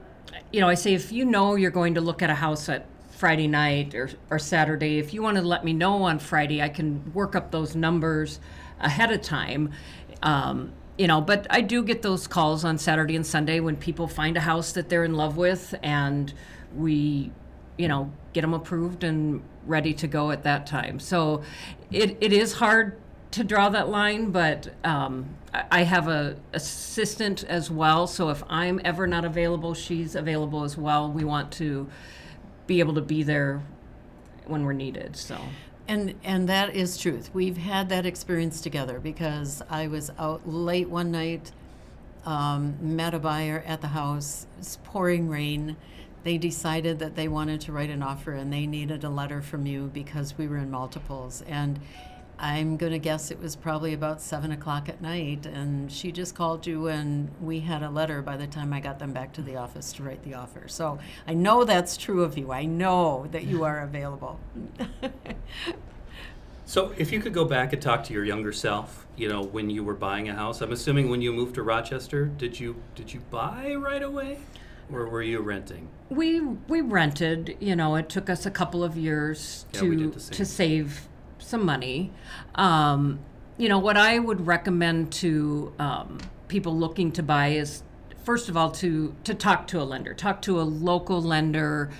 you 0.52 0.60
know, 0.60 0.68
I 0.68 0.74
say 0.74 0.92
if 0.94 1.12
you 1.12 1.24
know 1.24 1.54
you're 1.54 1.70
going 1.70 1.94
to 1.94 2.00
look 2.00 2.22
at 2.22 2.30
a 2.30 2.34
house 2.34 2.68
at 2.68 2.86
Friday 3.18 3.48
night 3.48 3.94
or, 3.94 4.10
or 4.30 4.38
Saturday, 4.38 4.98
if 4.98 5.12
you 5.12 5.22
want 5.22 5.36
to 5.36 5.42
let 5.42 5.64
me 5.64 5.72
know 5.72 6.04
on 6.04 6.18
Friday, 6.18 6.62
I 6.62 6.68
can 6.68 7.12
work 7.12 7.34
up 7.34 7.50
those 7.50 7.74
numbers 7.74 8.38
ahead 8.80 9.10
of 9.10 9.22
time. 9.22 9.72
Um, 10.22 10.72
you 10.96 11.06
know, 11.06 11.20
but 11.20 11.46
I 11.50 11.60
do 11.60 11.82
get 11.82 12.02
those 12.02 12.26
calls 12.26 12.64
on 12.64 12.78
Saturday 12.78 13.16
and 13.16 13.26
Sunday 13.26 13.60
when 13.60 13.76
people 13.76 14.08
find 14.08 14.36
a 14.36 14.40
house 14.40 14.72
that 14.72 14.88
they're 14.88 15.04
in 15.04 15.14
love 15.14 15.36
with 15.36 15.74
and 15.82 16.32
we 16.74 17.30
you 17.78 17.88
know, 17.88 18.12
get 18.34 18.42
them 18.42 18.52
approved 18.52 19.04
and 19.04 19.40
ready 19.64 19.94
to 19.94 20.06
go 20.06 20.30
at 20.30 20.42
that 20.42 20.66
time. 20.66 20.98
So 20.98 21.42
it, 21.90 22.18
it 22.20 22.32
is 22.32 22.54
hard 22.54 23.00
to 23.30 23.44
draw 23.44 23.68
that 23.70 23.88
line, 23.88 24.30
but 24.30 24.68
um, 24.84 25.36
I 25.70 25.84
have 25.84 26.08
a 26.08 26.36
assistant 26.52 27.44
as 27.44 27.70
well. 27.70 28.06
So 28.06 28.30
if 28.30 28.42
I'm 28.48 28.80
ever 28.84 29.06
not 29.06 29.24
available, 29.24 29.74
she's 29.74 30.14
available 30.14 30.64
as 30.64 30.76
well. 30.76 31.10
We 31.10 31.24
want 31.24 31.52
to 31.52 31.88
be 32.68 32.78
able 32.78 32.94
to 32.94 33.00
be 33.00 33.24
there 33.24 33.60
when 34.46 34.62
we're 34.64 34.72
needed. 34.72 35.16
So 35.16 35.36
And 35.88 36.14
and 36.22 36.48
that 36.48 36.76
is 36.76 36.96
truth. 36.96 37.30
We've 37.34 37.56
had 37.56 37.88
that 37.88 38.06
experience 38.06 38.60
together 38.60 39.00
because 39.00 39.62
I 39.68 39.88
was 39.88 40.10
out 40.18 40.48
late 40.48 40.88
one 40.88 41.10
night, 41.10 41.50
um, 42.24 42.76
met 42.80 43.14
a 43.14 43.18
buyer 43.18 43.64
at 43.66 43.80
the 43.80 43.88
house. 43.88 44.46
It's 44.58 44.78
pouring 44.84 45.28
rain. 45.28 45.76
They 46.24 46.36
decided 46.36 46.98
that 46.98 47.16
they 47.16 47.26
wanted 47.26 47.60
to 47.62 47.72
write 47.72 47.90
an 47.90 48.02
offer 48.02 48.32
and 48.32 48.52
they 48.52 48.66
needed 48.66 49.02
a 49.02 49.08
letter 49.08 49.40
from 49.40 49.66
you 49.66 49.90
because 49.94 50.36
we 50.36 50.46
were 50.46 50.58
in 50.58 50.70
multiples. 50.70 51.42
And 51.48 51.80
I'm 52.40 52.76
going 52.76 52.92
to 52.92 52.98
guess 52.98 53.30
it 53.30 53.40
was 53.40 53.56
probably 53.56 53.92
about 53.92 54.20
seven 54.20 54.52
o'clock 54.52 54.88
at 54.88 55.00
night. 55.02 55.44
And 55.46 55.90
she 55.90 56.12
just 56.12 56.34
called 56.34 56.66
you, 56.66 56.86
and 56.86 57.30
we 57.40 57.60
had 57.60 57.82
a 57.82 57.90
letter 57.90 58.22
by 58.22 58.36
the 58.36 58.46
time 58.46 58.72
I 58.72 58.80
got 58.80 58.98
them 58.98 59.12
back 59.12 59.32
to 59.34 59.42
the 59.42 59.56
office 59.56 59.92
to 59.94 60.02
write 60.04 60.22
the 60.22 60.34
offer. 60.34 60.68
So 60.68 60.98
I 61.26 61.34
know 61.34 61.64
that's 61.64 61.96
true 61.96 62.22
of 62.22 62.38
you. 62.38 62.52
I 62.52 62.64
know 62.64 63.26
that 63.32 63.44
you 63.44 63.64
are 63.64 63.80
available. 63.80 64.38
So, 66.64 66.92
if 66.98 67.12
you 67.12 67.20
could 67.20 67.32
go 67.32 67.46
back 67.46 67.72
and 67.72 67.80
talk 67.80 68.04
to 68.04 68.12
your 68.12 68.24
younger 68.26 68.52
self, 68.52 69.06
you 69.16 69.26
know, 69.26 69.42
when 69.42 69.70
you 69.70 69.82
were 69.82 69.94
buying 69.94 70.28
a 70.28 70.34
house, 70.34 70.60
I'm 70.60 70.70
assuming 70.70 71.08
when 71.08 71.22
you 71.22 71.32
moved 71.32 71.54
to 71.54 71.62
Rochester, 71.62 72.26
did 72.26 72.60
you 72.60 72.76
did 72.94 73.10
you 73.14 73.20
buy 73.30 73.74
right 73.74 74.02
away, 74.02 74.40
or 74.92 75.08
were 75.08 75.22
you 75.22 75.40
renting? 75.40 75.88
we 76.10 76.40
we 76.42 76.82
rented. 76.82 77.56
You 77.58 77.74
know, 77.74 77.96
it 77.96 78.10
took 78.10 78.28
us 78.28 78.44
a 78.44 78.50
couple 78.50 78.84
of 78.84 78.98
years 78.98 79.64
Yeah, 79.72 79.80
to 79.80 79.96
did 79.96 80.12
the 80.12 80.20
same. 80.20 80.36
to 80.36 80.44
save 80.44 81.07
some 81.48 81.64
money. 81.64 82.12
Um, 82.54 83.20
you 83.56 83.68
know, 83.68 83.78
what 83.78 83.96
I 83.96 84.18
would 84.18 84.46
recommend 84.46 85.12
to 85.14 85.72
um, 85.78 86.18
people 86.46 86.76
looking 86.76 87.10
to 87.12 87.22
buy 87.22 87.48
is 87.48 87.82
first 88.22 88.48
of 88.48 88.56
all 88.56 88.70
to 88.70 89.14
to 89.24 89.34
talk 89.34 89.66
to 89.68 89.80
a 89.80 89.84
lender, 89.84 90.14
talk 90.14 90.42
to 90.42 90.60
a 90.60 90.62
local 90.62 91.20
lender, 91.20 91.90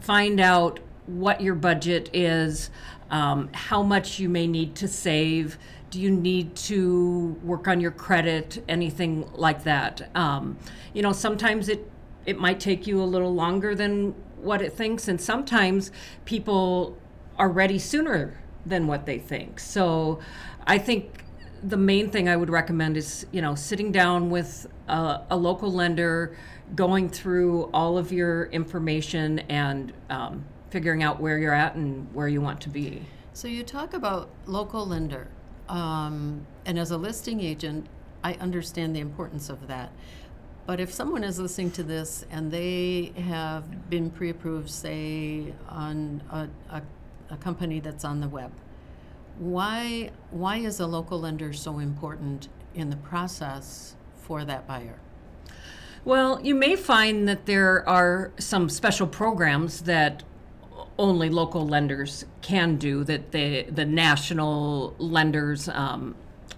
find 0.00 0.40
out 0.40 0.80
what 1.06 1.40
your 1.40 1.54
budget 1.54 2.10
is, 2.12 2.70
um, 3.10 3.48
how 3.52 3.82
much 3.82 4.18
you 4.18 4.28
may 4.28 4.46
need 4.46 4.74
to 4.76 4.88
save. 4.88 5.58
Do 5.90 6.00
you 6.00 6.10
need 6.10 6.56
to 6.56 7.38
work 7.44 7.68
on 7.68 7.80
your 7.80 7.92
credit, 7.92 8.62
anything 8.68 9.30
like 9.32 9.62
that? 9.62 10.10
Um, 10.16 10.58
you 10.92 11.02
know, 11.02 11.12
sometimes 11.12 11.68
it 11.68 11.88
it 12.26 12.38
might 12.40 12.58
take 12.58 12.88
you 12.88 13.00
a 13.00 13.04
little 13.04 13.32
longer 13.32 13.74
than 13.74 14.14
what 14.42 14.60
it 14.60 14.72
thinks, 14.72 15.06
and 15.06 15.20
sometimes 15.20 15.92
people 16.24 16.98
are 17.38 17.48
ready 17.48 17.78
sooner 17.78 18.38
than 18.66 18.86
what 18.86 19.06
they 19.06 19.18
think. 19.18 19.60
So, 19.60 20.20
I 20.66 20.78
think 20.78 21.24
the 21.62 21.76
main 21.76 22.10
thing 22.10 22.28
I 22.28 22.36
would 22.36 22.50
recommend 22.50 22.96
is 22.96 23.26
you 23.32 23.40
know 23.40 23.54
sitting 23.54 23.92
down 23.92 24.30
with 24.30 24.66
a, 24.88 25.22
a 25.30 25.36
local 25.36 25.72
lender, 25.72 26.36
going 26.74 27.08
through 27.08 27.70
all 27.72 27.96
of 27.98 28.12
your 28.12 28.46
information, 28.46 29.40
and 29.40 29.92
um, 30.10 30.44
figuring 30.70 31.02
out 31.02 31.20
where 31.20 31.38
you're 31.38 31.54
at 31.54 31.74
and 31.74 32.12
where 32.12 32.28
you 32.28 32.40
want 32.40 32.60
to 32.62 32.68
be. 32.68 33.02
So 33.32 33.48
you 33.48 33.62
talk 33.62 33.94
about 33.94 34.30
local 34.46 34.86
lender, 34.86 35.28
um, 35.68 36.46
and 36.64 36.78
as 36.78 36.90
a 36.90 36.96
listing 36.96 37.40
agent, 37.40 37.86
I 38.22 38.34
understand 38.34 38.96
the 38.96 39.00
importance 39.00 39.48
of 39.48 39.66
that. 39.68 39.92
But 40.66 40.80
if 40.80 40.92
someone 40.92 41.22
is 41.22 41.38
listening 41.38 41.70
to 41.72 41.84
this 41.84 42.24
and 42.28 42.50
they 42.50 43.12
have 43.28 43.88
been 43.88 44.10
pre-approved, 44.10 44.68
say 44.68 45.54
on 45.68 46.22
a, 46.30 46.48
a, 46.76 46.82
a 47.30 47.36
company 47.36 47.80
that's 47.80 48.04
on 48.04 48.20
the 48.20 48.28
web, 48.28 48.52
why 49.38 50.10
why 50.30 50.58
is 50.58 50.80
a 50.80 50.86
local 50.86 51.20
lender 51.20 51.52
so 51.52 51.78
important 51.78 52.48
in 52.74 52.90
the 52.90 52.96
process 52.96 53.94
for 54.16 54.44
that 54.44 54.66
buyer? 54.66 54.98
Well, 56.04 56.40
you 56.42 56.54
may 56.54 56.76
find 56.76 57.26
that 57.28 57.46
there 57.46 57.86
are 57.88 58.30
some 58.38 58.68
special 58.68 59.06
programs 59.06 59.82
that 59.82 60.22
only 60.98 61.28
local 61.28 61.66
lenders 61.66 62.24
can 62.42 62.76
do 62.76 63.04
that 63.04 63.32
the 63.32 63.64
the 63.64 63.84
national 63.84 64.94
lenders, 64.98 65.68
um, 65.68 66.14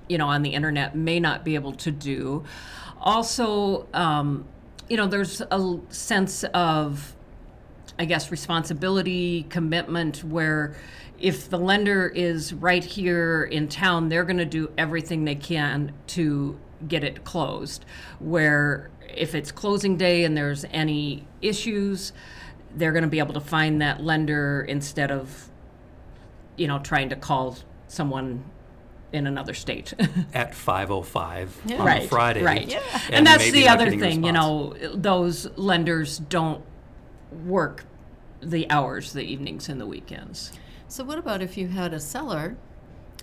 you 0.09 0.19
know, 0.19 0.27
on 0.27 0.43
the 0.43 0.51
internet 0.51 0.95
may 0.95 1.19
not 1.19 1.45
be 1.45 1.55
able 1.55 1.73
to 1.73 1.91
do. 1.91 2.45
Also, 3.01 3.87
um, 3.95 4.45
you 4.89 4.97
know, 4.97 5.07
there's 5.07 5.41
a 5.41 5.79
sense 5.89 6.45
of 6.45 7.15
I 7.99 8.05
guess, 8.05 8.31
responsibility, 8.31 9.45
commitment, 9.51 10.23
where 10.23 10.77
if 11.19 11.51
the 11.51 11.59
lender 11.59 12.07
is 12.07 12.53
right 12.55 12.85
here 12.85 13.43
in 13.45 13.69
town, 13.69 14.09
they're 14.09 14.25
going 14.25 14.39
to 14.39 14.45
do 14.45 14.71
everything 14.79 15.25
they 15.25 15.35
can 15.35 15.93
to 16.09 16.59
get 16.87 17.03
it 17.03 17.25
closed. 17.25 17.85
Where 18.21 18.91
if 19.13 19.35
it's 19.35 19.51
closing 19.51 19.97
day 19.97 20.23
and 20.25 20.37
there's 20.37 20.65
any 20.71 21.27
issues, 21.43 22.13
they're 22.77 22.93
going 22.93 23.03
to 23.03 23.09
be 23.11 23.19
able 23.19 23.35
to 23.35 23.41
find 23.41 23.83
that 23.83 24.01
lender 24.01 24.65
instead 24.69 25.11
of, 25.11 25.51
you 26.57 26.69
know, 26.69 26.79
trying 26.79 27.09
to 27.09 27.17
call 27.17 27.59
someone 27.89 28.45
in 29.13 29.27
another 29.27 29.55
state. 29.55 29.95
At 30.35 30.53
5:05 30.53 31.49
Yeah. 31.65 31.79
on 31.79 31.87
right, 31.87 32.09
Friday. 32.09 32.43
right, 32.45 32.69
Yeah. 32.69 32.81
and, 33.11 33.27
that's 33.27 33.51
the 33.51 33.67
other 33.69 33.87
getting 33.87 34.01
a 34.03 34.05
thing. 34.05 34.25
You 34.25 34.33
know, 34.33 34.75
those 34.95 35.49
lenders 35.57 36.19
don't 36.19 36.63
work 37.31 37.85
the 38.41 38.71
hours, 38.71 39.13
the 39.13 39.23
evenings, 39.23 39.69
and 39.69 39.81
the 39.81 39.87
weekends. 39.87 40.53
So, 40.87 41.05
what 41.05 41.19
about 41.19 41.43
if 41.43 41.57
you 41.57 41.69
had 41.69 41.93
a 41.93 42.01
seller? 42.01 42.57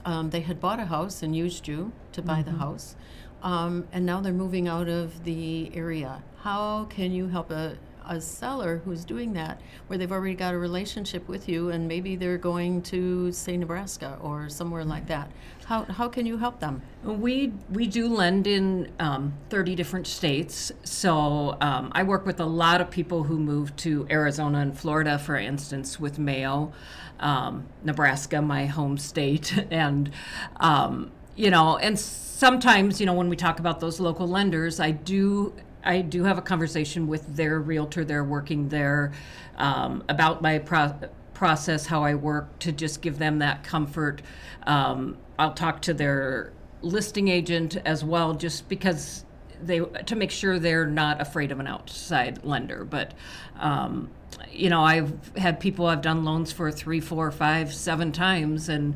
Um, 0.04 0.30
they 0.30 0.42
had 0.42 0.60
bought 0.60 0.80
a 0.80 0.86
house 0.86 1.24
and 1.24 1.36
used 1.36 1.68
you 1.68 1.92
to 2.12 2.22
buy 2.22 2.42
Mm-hmm. 2.42 2.52
the 2.52 2.58
house, 2.60 2.96
um, 3.42 3.88
and 3.92 4.06
now 4.06 4.22
they're 4.22 4.34
moving 4.34 4.68
out 4.68 4.88
of 4.88 5.24
the 5.24 5.72
area. 5.74 6.22
How 6.42 6.86
can 6.86 7.12
you 7.12 7.28
help 7.30 7.50
a, 7.52 7.78
a 8.08 8.22
seller 8.22 8.82
who's 8.86 9.06
doing 9.06 9.34
that, 9.34 9.62
where 9.88 9.98
they've 9.98 10.12
already 10.12 10.36
got 10.36 10.54
a 10.54 10.58
relationship 10.58 11.28
with 11.28 11.48
you, 11.50 11.70
and 11.70 11.88
maybe 11.88 12.16
they're 12.16 12.38
going 12.38 12.82
to, 12.84 13.32
say, 13.32 13.58
Nebraska 13.58 14.18
or 14.22 14.50
somewhere 14.50 14.86
like 14.86 15.08
that? 15.08 15.32
How, 15.66 15.84
how 15.84 16.08
can 16.08 16.26
you 16.26 16.38
help 16.38 16.60
them? 16.60 16.82
We 17.04 17.52
we 17.70 17.88
do 17.88 18.08
lend 18.08 18.46
in 18.46 18.92
um, 19.00 19.34
30 19.50 19.76
different 19.76 20.06
states. 20.06 20.72
So 20.84 21.58
um, 21.60 21.92
I 21.94 22.04
work 22.04 22.26
with 22.26 22.40
a 22.40 22.46
lot 22.46 22.82
of 22.82 22.92
people 22.92 23.24
who 23.24 23.40
move 23.40 23.76
to 23.78 24.06
Arizona 24.10 24.60
and 24.60 24.78
Florida, 24.78 25.18
for 25.18 25.38
instance, 25.38 26.00
with 26.00 26.20
Mayo, 26.20 26.72
um, 27.20 27.66
Nebraska, 27.84 28.42
my 28.42 28.66
home 28.66 28.98
state, 28.98 29.58
and 29.72 30.12
um, 30.58 31.12
you 31.36 31.50
know, 31.50 31.78
and 31.78 32.00
sometimes 32.00 33.00
you 33.00 33.06
know 33.06 33.14
when 33.14 33.30
we 33.30 33.36
talk 33.36 33.60
about 33.60 33.80
those 33.80 34.00
local 34.00 34.28
lenders, 34.28 34.80
I 34.80 34.92
do. 34.92 35.54
I 35.86 36.02
do 36.02 36.24
have 36.24 36.38
a 36.38 36.42
conversation 36.42 37.08
with 37.08 37.36
their 37.36 37.60
realtor. 37.60 38.04
They're 38.04 38.24
working 38.24 38.70
there 38.70 39.14
um, 39.58 40.04
about 40.10 40.42
my 40.42 40.60
pro- 40.60 41.00
process, 41.34 41.86
how 41.86 42.04
I 42.04 42.16
work, 42.16 42.60
to 42.60 42.72
just 42.72 43.02
give 43.02 43.20
them 43.20 43.40
that 43.40 43.64
comfort. 43.64 44.22
Um, 44.64 45.18
I'll 45.38 45.54
talk 45.54 45.82
to 45.84 45.94
their 45.94 46.52
listing 46.82 47.28
agent 47.28 47.78
as 47.86 48.04
well, 48.04 48.34
just 48.34 48.68
because 48.68 49.26
they 49.62 49.80
to 49.80 50.16
make 50.16 50.32
sure 50.32 50.60
they're 50.60 50.88
not 50.88 51.22
afraid 51.22 51.52
of 51.52 51.60
an 51.60 51.68
outside 51.68 52.44
lender. 52.44 52.84
But 52.84 53.14
um, 53.60 54.10
you 54.52 54.70
know, 54.70 54.82
I've 54.82 55.36
had 55.38 55.60
people 55.60 55.86
I've 55.86 56.02
done 56.02 56.26
loans 56.26 56.52
for 56.52 56.72
three, 56.72 57.00
four, 57.00 57.30
five, 57.32 57.74
seven 57.74 58.12
times, 58.12 58.70
and 58.70 58.96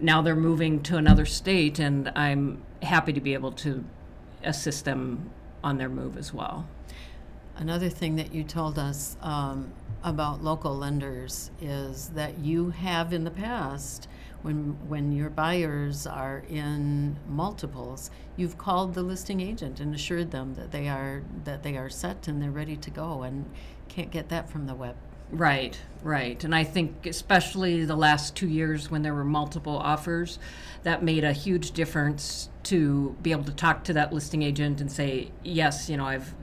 now 0.00 0.22
they're 0.22 0.36
moving 0.36 0.82
to 0.84 0.96
another 0.96 1.26
state, 1.26 1.78
and 1.78 2.12
I'm 2.14 2.62
happy 2.82 3.12
to 3.12 3.20
be 3.20 3.34
able 3.34 3.52
to 3.52 3.84
assist 4.44 4.84
them 4.84 5.30
on 5.62 5.78
their 5.78 5.88
move 5.88 6.16
as 6.16 6.32
well. 6.32 6.66
Another 7.56 7.88
thing 7.88 8.16
that 8.16 8.32
you 8.32 8.44
told 8.44 8.78
us 8.78 9.16
um, 9.20 9.72
about 10.04 10.44
local 10.44 10.76
lenders 10.76 11.50
is 11.60 12.10
that 12.10 12.38
you 12.38 12.70
have 12.70 13.12
in 13.12 13.24
the 13.24 13.30
past, 13.32 14.08
when 14.42 14.76
when 14.88 15.10
your 15.10 15.28
buyers 15.28 16.06
are 16.06 16.44
in 16.48 17.16
multiples, 17.28 18.12
you've 18.36 18.56
called 18.56 18.94
the 18.94 19.02
listing 19.02 19.40
agent 19.40 19.80
and 19.80 19.92
assured 19.92 20.30
them 20.30 20.54
that 20.54 20.70
they 20.70 20.88
are 20.88 21.24
that 21.44 21.64
they 21.64 21.76
are 21.76 21.88
set 21.88 22.28
and 22.28 22.40
they're 22.40 22.50
ready 22.50 22.76
to 22.76 22.90
go, 22.90 23.22
and 23.22 23.50
can't 23.88 24.12
get 24.12 24.28
that 24.28 24.48
from 24.48 24.66
the 24.66 24.74
web. 24.76 24.94
Right, 25.30 25.78
right. 26.02 26.42
And 26.42 26.54
I 26.54 26.64
think 26.64 27.06
especially 27.06 27.84
the 27.84 27.96
last 27.96 28.34
two 28.34 28.48
years 28.48 28.90
when 28.90 29.02
there 29.02 29.14
were 29.14 29.24
multiple 29.24 29.76
offers, 29.76 30.38
that 30.84 31.02
made 31.02 31.24
a 31.24 31.32
huge 31.32 31.72
difference 31.72 32.48
to 32.64 33.16
be 33.22 33.32
able 33.32 33.44
to 33.44 33.52
talk 33.52 33.84
to 33.84 33.92
that 33.94 34.12
listing 34.12 34.42
agent 34.42 34.80
and 34.80 34.90
say, 34.90 35.30
yes, 35.42 35.90
you 35.90 35.96
know, 35.96 36.06
I've 36.06 36.34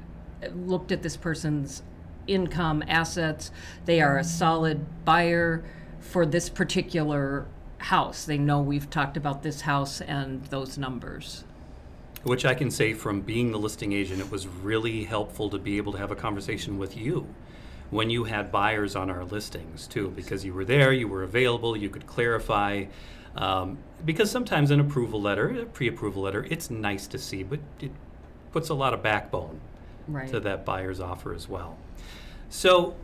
looked 0.53 0.91
at 0.91 1.01
this 1.01 1.17
person's 1.17 1.81
income, 2.27 2.83
assets. 2.87 3.51
They 3.85 4.01
are 4.01 4.17
a 4.17 4.21
mm-hmm. 4.21 4.29
solid 4.29 5.05
buyer 5.05 5.63
for 5.99 6.25
this 6.25 6.49
particular 6.49 7.47
house. 7.77 8.25
They 8.25 8.37
know 8.37 8.61
we've 8.61 8.89
talked 8.89 9.17
about 9.17 9.43
this 9.43 9.61
house 9.61 10.01
and 10.01 10.43
those 10.45 10.77
numbers. 10.77 11.43
Which 12.23 12.45
I 12.45 12.55
can 12.55 12.71
say 12.71 12.93
from 12.93 13.21
being 13.21 13.51
the 13.51 13.59
listing 13.59 13.93
agent, 13.93 14.19
it 14.19 14.31
was 14.31 14.47
really 14.47 15.03
helpful 15.03 15.49
to 15.51 15.59
be 15.59 15.77
able 15.77 15.91
to 15.93 15.99
have 15.99 16.11
a 16.11 16.15
conversation 16.15 16.77
with 16.79 16.97
you 16.97 17.27
when 17.91 18.09
you 18.09 18.23
had 18.25 18.51
buyers 18.51 18.95
on 18.95 19.09
our 19.09 19.23
listings 19.23 19.87
too, 19.87 20.09
because 20.15 20.43
you 20.43 20.53
were 20.53 20.65
there, 20.65 20.91
you 20.91 21.07
were 21.07 21.23
available, 21.23 21.75
you 21.77 21.89
could 21.89 22.07
clarify. 22.07 22.85
Um, 23.35 23.77
because 24.05 24.31
sometimes 24.31 24.71
an 24.71 24.79
approval 24.79 25.21
letter, 25.21 25.49
a 25.61 25.65
pre-approval 25.65 26.21
letter, 26.23 26.45
it's 26.49 26.69
nice 26.69 27.05
to 27.07 27.17
see, 27.17 27.43
but 27.43 27.59
it 27.81 27.91
puts 28.51 28.69
a 28.69 28.73
lot 28.73 28.93
of 28.93 29.03
backbone 29.03 29.59
Right. 30.07 30.27
to 30.29 30.39
that 30.41 30.63
buyer's 30.65 30.99
offer 30.99 31.33
as 31.33 31.49
well. 31.49 31.77
So, 32.49 32.95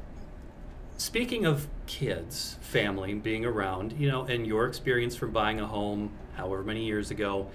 speaking 0.98 1.46
of 1.46 1.68
kids, 1.88 2.58
family 2.62 3.14
being 3.16 3.44
around, 3.44 3.94
you 3.94 4.08
know, 4.10 4.24
and 4.24 4.46
your 4.46 4.68
experience 4.68 5.16
from 5.16 5.32
buying 5.32 5.60
a 5.60 5.68
home 5.68 6.12
however 6.36 6.64
many 6.64 6.86
years 6.86 7.12
ago, 7.12 7.48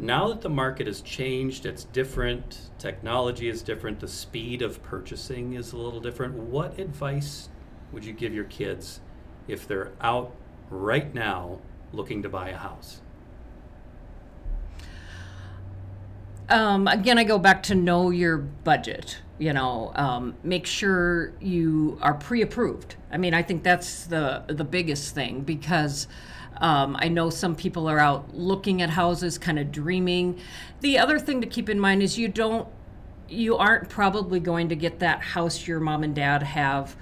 now 0.00 0.28
that 0.28 0.40
the 0.40 0.48
market 0.48 0.86
has 0.86 1.02
changed, 1.02 1.66
it's 1.66 1.84
different, 1.84 2.70
technology 2.78 3.48
is 3.48 3.62
different, 3.62 4.00
the 4.00 4.08
speed 4.08 4.62
of 4.62 4.82
purchasing 4.82 5.52
is 5.54 5.72
a 5.72 5.76
little 5.76 6.00
different. 6.00 6.34
What 6.34 6.78
advice 6.78 7.50
would 7.92 8.04
you 8.04 8.14
give 8.14 8.32
your 8.32 8.44
kids 8.44 9.00
if 9.46 9.68
they're 9.68 9.92
out 10.00 10.34
right 10.70 11.12
now 11.12 11.58
looking 11.92 12.22
to 12.22 12.30
buy 12.30 12.48
a 12.48 12.56
house? 12.56 13.02
Um, 16.48 16.88
again, 16.88 17.18
I 17.18 17.24
go 17.24 17.38
back 17.38 17.62
to 17.64 17.74
know 17.74 18.10
your 18.10 18.38
budget. 18.38 19.18
You 19.38 19.52
know, 19.52 19.92
um, 19.94 20.34
make 20.42 20.66
sure 20.66 21.32
you 21.40 21.98
are 22.02 22.14
pre-approved. 22.14 22.96
I 23.10 23.18
mean, 23.18 23.34
I 23.34 23.42
think 23.42 23.62
that's 23.62 24.04
the 24.06 24.44
the 24.48 24.64
biggest 24.64 25.14
thing 25.14 25.42
because 25.42 26.08
um, 26.60 26.96
I 26.98 27.08
know 27.08 27.30
some 27.30 27.56
people 27.56 27.88
are 27.88 27.98
out 27.98 28.34
looking 28.34 28.82
at 28.82 28.90
houses, 28.90 29.38
kind 29.38 29.58
of 29.58 29.72
dreaming. 29.72 30.38
The 30.80 30.98
other 30.98 31.18
thing 31.18 31.40
to 31.40 31.46
keep 31.46 31.68
in 31.68 31.80
mind 31.80 32.02
is 32.02 32.18
you 32.18 32.28
don't, 32.28 32.68
you 33.28 33.56
aren't 33.56 33.88
probably 33.88 34.40
going 34.40 34.68
to 34.68 34.76
get 34.76 34.98
that 34.98 35.20
house 35.22 35.66
your 35.66 35.80
mom 35.80 36.02
and 36.02 36.14
dad 36.14 36.42
have 36.42 36.96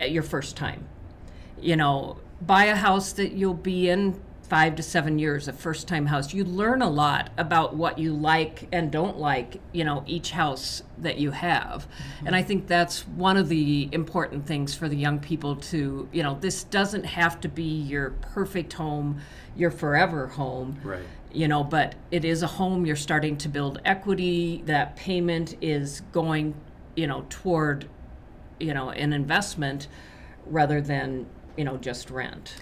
at 0.00 0.10
your 0.10 0.22
first 0.22 0.56
time 0.56 0.88
you 1.64 1.76
know, 1.76 2.18
buy 2.42 2.64
a 2.66 2.76
house 2.76 3.12
that 3.12 3.32
you'll 3.32 3.54
be 3.54 3.88
in 3.88 4.20
five 4.48 4.76
to 4.76 4.82
seven 4.82 5.18
years, 5.18 5.48
a 5.48 5.52
first 5.52 5.88
time 5.88 6.06
house. 6.06 6.34
You 6.34 6.44
learn 6.44 6.82
a 6.82 6.90
lot 6.90 7.30
about 7.38 7.74
what 7.74 7.98
you 7.98 8.12
like 8.12 8.68
and 8.72 8.90
don't 8.90 9.18
like, 9.18 9.60
you 9.72 9.84
know, 9.84 10.04
each 10.06 10.32
house 10.32 10.82
that 10.98 11.18
you 11.18 11.30
have. 11.30 11.88
Mm-hmm. 11.88 12.26
And 12.26 12.36
I 12.36 12.42
think 12.42 12.66
that's 12.66 13.06
one 13.08 13.36
of 13.36 13.48
the 13.48 13.88
important 13.92 14.46
things 14.46 14.74
for 14.74 14.88
the 14.88 14.96
young 14.96 15.18
people 15.18 15.56
to, 15.56 16.08
you 16.12 16.22
know, 16.22 16.36
this 16.40 16.64
doesn't 16.64 17.04
have 17.04 17.40
to 17.40 17.48
be 17.48 17.62
your 17.62 18.10
perfect 18.10 18.74
home, 18.74 19.20
your 19.56 19.70
forever 19.70 20.26
home 20.26 20.78
Right. 20.82 21.02
you 21.32 21.48
know 21.48 21.62
but 21.62 21.94
it 22.10 22.24
is 22.24 22.42
a 22.42 22.46
home 22.46 22.84
you're 22.86 22.96
starting 22.96 23.36
to 23.38 23.48
build 23.48 23.80
equity 23.84 24.62
that 24.66 24.96
payment 24.96 25.56
is 25.60 26.02
going 26.12 26.54
you 26.96 27.06
know 27.06 27.24
toward 27.28 27.88
you 28.58 28.74
know 28.74 28.90
an 28.90 29.12
investment 29.12 29.86
rather 30.46 30.80
than 30.80 31.26
you 31.56 31.64
know 31.64 31.76
just 31.76 32.10
rent 32.10 32.56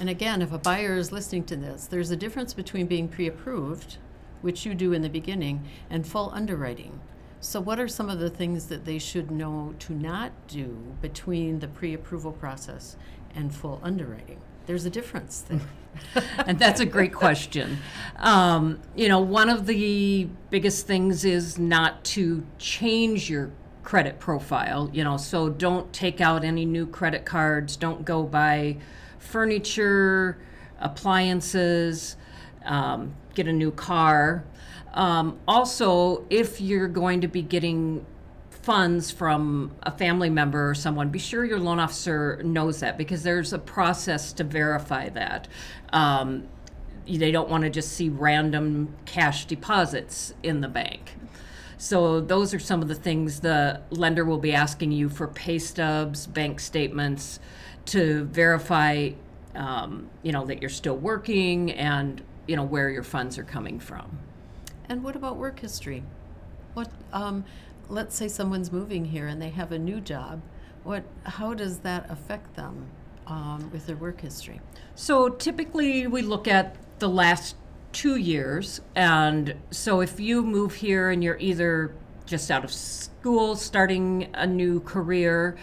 And 0.00 0.08
again, 0.08 0.40
if 0.40 0.50
a 0.50 0.58
buyer 0.58 0.96
is 0.96 1.12
listening 1.12 1.44
to 1.44 1.56
this, 1.56 1.86
there's 1.86 2.10
a 2.10 2.16
difference 2.16 2.54
between 2.54 2.86
being 2.86 3.06
pre-approved, 3.06 3.98
which 4.40 4.64
you 4.64 4.74
do 4.74 4.94
in 4.94 5.02
the 5.02 5.10
beginning, 5.10 5.68
and 5.90 6.06
full 6.06 6.30
underwriting. 6.32 7.00
So 7.38 7.60
what 7.60 7.78
are 7.78 7.86
some 7.86 8.08
of 8.08 8.18
the 8.18 8.30
things 8.30 8.66
that 8.68 8.86
they 8.86 8.98
should 8.98 9.30
know 9.30 9.74
to 9.80 9.92
not 9.92 10.32
do 10.48 10.94
between 11.02 11.58
the 11.58 11.68
pre-approval 11.68 12.32
process 12.32 12.96
and 13.34 13.54
full 13.54 13.78
underwriting? 13.82 14.40
There's 14.66 14.86
a 14.86 14.90
difference 14.90 15.42
there. 15.42 15.60
and 16.46 16.58
that's 16.58 16.80
a 16.80 16.86
great 16.86 17.12
question. 17.12 17.78
Um, 18.16 18.80
you 18.94 19.08
know, 19.08 19.20
one 19.20 19.50
of 19.50 19.66
the 19.66 20.28
biggest 20.48 20.86
things 20.86 21.26
is 21.26 21.58
not 21.58 22.04
to 22.04 22.46
change 22.58 23.28
your 23.28 23.50
credit 23.82 24.18
profile. 24.18 24.88
You 24.94 25.04
know, 25.04 25.18
so 25.18 25.50
don't 25.50 25.92
take 25.92 26.22
out 26.22 26.42
any 26.42 26.64
new 26.64 26.86
credit 26.86 27.26
cards. 27.26 27.76
Don't 27.76 28.04
go 28.04 28.22
buy 28.22 28.78
furniture, 29.20 30.38
appliances, 30.80 32.16
um, 32.64 33.14
get 33.34 33.46
a 33.46 33.52
new 33.52 33.70
car. 33.70 34.44
Um, 34.92 35.38
also, 35.46 36.26
if 36.30 36.60
you're 36.60 36.88
going 36.88 37.20
to 37.20 37.28
be 37.28 37.42
getting 37.42 38.04
funds 38.50 39.10
from 39.10 39.72
a 39.82 39.90
family 39.90 40.28
member 40.28 40.70
or 40.70 40.74
someone, 40.74 41.10
be 41.10 41.18
sure 41.18 41.44
your 41.44 41.60
loan 41.60 41.78
officer 41.78 42.40
knows 42.42 42.80
that 42.80 42.98
because 42.98 43.22
there's 43.22 43.52
a 43.52 43.58
process 43.58 44.32
to 44.34 44.44
verify 44.44 45.08
that. 45.10 45.48
Um, 45.92 46.48
they 47.06 47.30
don't 47.30 47.48
want 47.48 47.64
to 47.64 47.70
just 47.70 47.92
see 47.92 48.08
random 48.08 48.94
cash 49.04 49.46
deposits 49.46 50.34
in 50.42 50.60
the 50.60 50.68
bank. 50.68 51.16
So 51.78 52.20
those 52.20 52.52
are 52.52 52.58
some 52.58 52.82
of 52.82 52.88
the 52.88 52.94
things 52.94 53.40
the 53.40 53.80
lender 53.90 54.24
will 54.24 54.38
be 54.38 54.52
asking 54.52 54.92
you 54.92 55.08
for 55.08 55.26
pay 55.26 55.58
stubs, 55.58 56.26
bank 56.26 56.60
statements 56.60 57.40
to 57.90 58.24
verify, 58.26 59.10
um, 59.54 60.08
you 60.22 60.32
know, 60.32 60.46
that 60.46 60.60
you're 60.60 60.70
still 60.70 60.96
working 60.96 61.72
and 61.72 62.22
you 62.46 62.56
know 62.56 62.64
where 62.64 62.88
your 62.88 63.02
funds 63.02 63.36
are 63.38 63.44
coming 63.44 63.78
from. 63.78 64.18
And 64.88 65.02
what 65.04 65.16
about 65.16 65.36
work 65.36 65.60
history? 65.60 66.02
What, 66.74 66.90
um, 67.12 67.44
let's 67.88 68.16
say 68.16 68.28
someone's 68.28 68.72
moving 68.72 69.04
here 69.04 69.26
and 69.26 69.40
they 69.40 69.50
have 69.50 69.72
a 69.72 69.78
new 69.78 70.00
job. 70.00 70.40
What, 70.84 71.04
how 71.24 71.54
does 71.54 71.78
that 71.80 72.10
affect 72.10 72.54
them 72.56 72.86
um, 73.26 73.70
with 73.72 73.86
their 73.86 73.96
work 73.96 74.20
history? 74.20 74.60
So 74.94 75.28
typically, 75.28 76.06
we 76.06 76.22
look 76.22 76.48
at 76.48 76.76
the 76.98 77.08
last 77.08 77.56
two 77.92 78.16
years. 78.16 78.80
And 78.94 79.54
so 79.70 80.00
if 80.00 80.20
you 80.20 80.42
move 80.42 80.74
here 80.74 81.10
and 81.10 81.22
you're 81.22 81.38
either 81.38 81.94
just 82.26 82.50
out 82.50 82.64
of 82.64 82.72
school, 82.72 83.56
starting 83.56 84.28
a 84.34 84.46
new 84.46 84.80
career, 84.80 85.56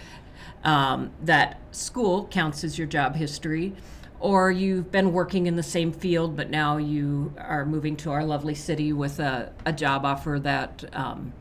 um, 0.63 1.12
that 1.24 1.60
school 1.72 2.28
counts 2.28 2.63
as 2.63 2.78
your 2.78 2.88
job 2.88 3.15
history. 3.15 3.76
Or 4.20 4.52
you've 4.52 4.91
been 4.91 5.13
working 5.13 5.46
in 5.46 5.56
the 5.56 5.63
same 5.63 5.91
field, 5.91 6.36
but 6.36 6.50
now 6.50 6.78
you 6.78 7.34
are 7.38 7.65
moving 7.65 7.96
to 7.98 8.10
our 8.10 8.26
lovely 8.26 8.56
city 8.56 8.91
with 8.91 9.20
a, 9.20 9.54
a 9.63 9.72
job 9.72 10.06
offer 10.06 10.39
that 10.41 10.84
um, 10.93 11.34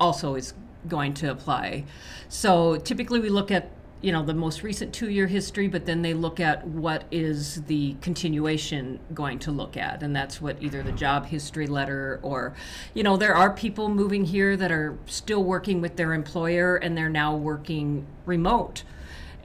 also 0.00 0.34
is 0.34 0.52
going 0.88 1.14
to 1.14 1.30
apply. 1.30 1.84
So 2.28 2.76
typically, 2.76 3.20
we 3.20 3.28
look 3.28 3.52
at 3.52 3.70
you 4.02 4.10
know 4.10 4.22
the 4.22 4.34
most 4.34 4.62
recent 4.62 4.92
two-year 4.92 5.28
history, 5.28 5.68
but 5.68 5.86
then 5.86 6.02
they 6.02 6.12
look 6.12 6.40
at 6.40 6.66
what 6.66 7.04
is 7.10 7.62
the 7.62 7.94
continuation 8.00 8.98
going 9.14 9.38
to 9.38 9.52
look 9.52 9.76
at, 9.76 10.02
and 10.02 10.14
that's 10.14 10.42
what 10.42 10.56
either 10.60 10.82
the 10.82 10.92
job 10.92 11.26
history 11.26 11.68
letter 11.68 12.18
or, 12.22 12.54
you 12.94 13.02
know, 13.04 13.16
there 13.16 13.34
are 13.34 13.52
people 13.54 13.88
moving 13.88 14.24
here 14.24 14.56
that 14.56 14.72
are 14.72 14.98
still 15.06 15.44
working 15.44 15.80
with 15.80 15.96
their 15.96 16.12
employer 16.12 16.76
and 16.76 16.98
they're 16.98 17.08
now 17.08 17.34
working 17.36 18.04
remote, 18.26 18.82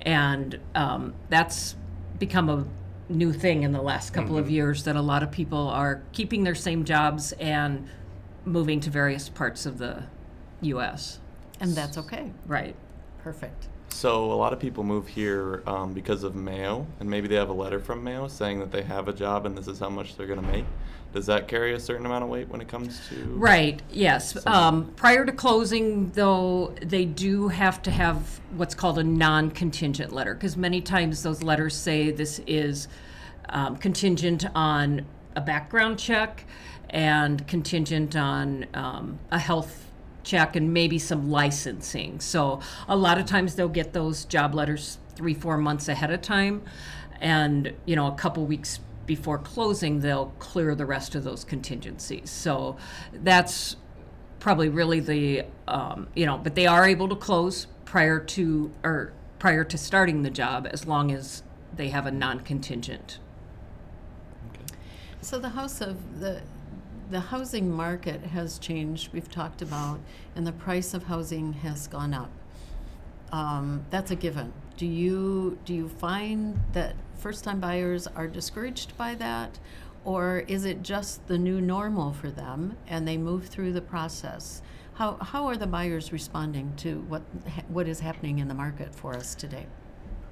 and 0.02 0.60
um, 0.74 1.14
that's 1.30 1.76
become 2.18 2.50
a 2.50 2.66
new 3.10 3.32
thing 3.32 3.64
in 3.64 3.72
the 3.72 3.82
last 3.82 4.12
couple 4.12 4.38
of 4.38 4.50
years 4.50 4.84
that 4.84 4.96
a 4.96 5.02
lot 5.02 5.24
of 5.24 5.32
people 5.32 5.70
are 5.70 6.02
keeping 6.12 6.44
their 6.44 6.56
same 6.56 6.84
jobs 6.84 7.32
and 7.34 7.88
moving 8.44 8.80
to 8.80 8.90
various 8.90 9.30
parts 9.30 9.66
of 9.66 9.78
the 9.78 10.04
U.S. 10.62 11.20
And 11.60 11.76
that's 11.76 11.98
okay. 11.98 12.32
Right. 12.48 12.76
Perfect. 13.20 13.68
So 13.98 14.32
a 14.32 14.36
lot 14.36 14.54
of 14.54 14.60
people 14.60 14.84
move 14.84 15.08
here 15.08 15.64
um, 15.66 15.92
because 15.92 16.22
of 16.22 16.36
Mayo, 16.36 16.86
and 17.00 17.10
maybe 17.10 17.28
they 17.28 17.34
have 17.34 17.50
a 17.50 17.54
letter 17.54 17.80
from 17.80 18.04
Mayo 18.04 18.28
saying 18.28 18.60
that 18.60 18.72
they 18.72 18.84
have 18.84 19.08
a 19.08 19.14
job 19.14 19.48
and 19.48 19.58
this 19.58 19.68
is 19.68 19.80
how 19.80 19.90
much 19.90 20.16
they're 20.16 20.28
going 20.28 20.40
to 20.40 20.46
make. 20.46 20.66
Does 21.14 21.26
that 21.26 21.48
carry 21.48 21.74
a 21.74 21.80
certain 21.80 22.06
amount 22.06 22.24
of 22.24 22.30
weight 22.30 22.48
when 22.48 22.62
it 22.62 22.68
comes 22.68 23.02
to? 23.10 23.16
Right, 23.30 23.82
yes. 23.90 24.38
Um, 24.46 24.94
prior 24.98 25.26
to 25.26 25.32
closing, 25.32 26.12
though, 26.12 26.76
they 26.80 27.06
do 27.06 27.48
have 27.48 27.82
to 27.82 27.90
have 27.90 28.40
what's 28.52 28.76
called 28.76 29.00
a 29.00 29.04
non 29.04 29.50
contingent 29.50 30.14
letter 30.14 30.36
because 30.36 30.56
many 30.56 30.80
times 30.80 31.24
those 31.24 31.42
letters 31.42 31.76
say 31.76 32.12
this 32.12 32.40
is 32.46 32.88
um, 33.50 33.78
contingent 33.78 34.46
on 34.54 35.08
a 35.36 35.42
background 35.42 35.98
check 35.98 36.46
and 36.92 37.48
contingent 37.48 38.16
on 38.16 38.68
um, 38.76 39.18
a 39.32 39.40
health 39.40 39.87
check 40.28 40.56
and 40.56 40.74
maybe 40.74 41.00
some 41.00 41.32
licensing. 41.32 42.20
So 42.20 42.60
a 42.88 42.96
lot 42.96 43.18
of 43.18 43.26
times 43.26 43.56
they'll 43.56 43.70
get 43.70 43.94
those 43.94 44.26
job 44.26 44.54
letters 44.54 45.00
three, 45.16 45.34
four 45.34 45.58
months 45.58 45.88
ahead 45.88 46.12
of 46.12 46.22
time. 46.22 46.64
And, 47.22 47.74
you 47.86 47.96
know, 47.96 48.08
a 48.08 48.16
couple 48.16 48.46
weeks 48.46 48.80
before 49.06 49.40
closing, 49.40 50.02
they'll 50.02 50.34
clear 50.38 50.76
the 50.76 50.86
rest 50.86 51.16
of 51.16 51.24
those 51.24 51.44
contingencies. 51.44 52.30
So 52.30 52.78
that's 53.14 53.78
probably 54.40 54.70
really 54.70 55.00
the, 55.00 55.46
um, 55.68 56.08
you 56.14 56.26
know, 56.26 56.38
but 56.38 56.56
they 56.56 56.68
are 56.68 56.86
able 56.86 57.08
to 57.10 57.16
close 57.16 57.68
prior 57.86 58.20
to, 58.20 58.72
or 58.84 59.14
prior 59.40 59.64
to 59.64 59.78
starting 59.78 60.24
the 60.24 60.30
job 60.30 60.68
as 60.70 60.86
long 60.86 61.12
as 61.12 61.42
they 61.76 61.90
have 61.90 62.06
a 62.06 62.12
non 62.12 62.42
contingent. 62.42 63.20
So 65.22 65.40
the 65.40 65.50
house 65.50 65.82
of 65.82 66.20
the 66.20 66.42
the 67.10 67.20
housing 67.20 67.72
market 67.72 68.22
has 68.22 68.60
changed. 68.60 69.14
We've 69.14 69.30
talked 69.30 69.62
about, 69.62 70.00
and 70.36 70.46
the 70.46 70.52
price 70.52 70.94
of 70.94 71.04
housing 71.04 71.54
has 71.54 71.88
gone 71.88 72.14
up. 72.14 72.32
Um, 73.32 73.86
that's 73.90 74.12
a 74.12 74.16
given. 74.16 74.54
Do 74.78 74.86
you 74.86 75.58
do 75.66 75.74
you 75.74 75.90
find 75.90 76.60
that 76.74 76.96
first-time 77.16 77.60
buyers 77.60 78.08
are 78.08 78.28
discouraged 78.28 78.98
by 78.98 79.16
that, 79.16 79.60
or 80.06 80.44
is 80.48 80.66
it 80.66 80.84
just 80.84 81.28
the 81.28 81.38
new 81.38 81.60
normal 81.60 82.14
for 82.14 82.30
them 82.30 82.78
and 82.88 83.08
they 83.08 83.18
move 83.18 83.48
through 83.48 83.74
the 83.74 83.82
process? 83.82 84.62
How 84.94 85.16
how 85.16 85.48
are 85.48 85.58
the 85.58 85.68
buyers 85.68 86.12
responding 86.12 86.74
to 86.78 87.02
what 87.10 87.24
what 87.70 87.88
is 87.88 88.00
happening 88.00 88.40
in 88.40 88.48
the 88.48 88.54
market 88.54 88.94
for 88.94 89.14
us 89.16 89.36
today? 89.36 89.66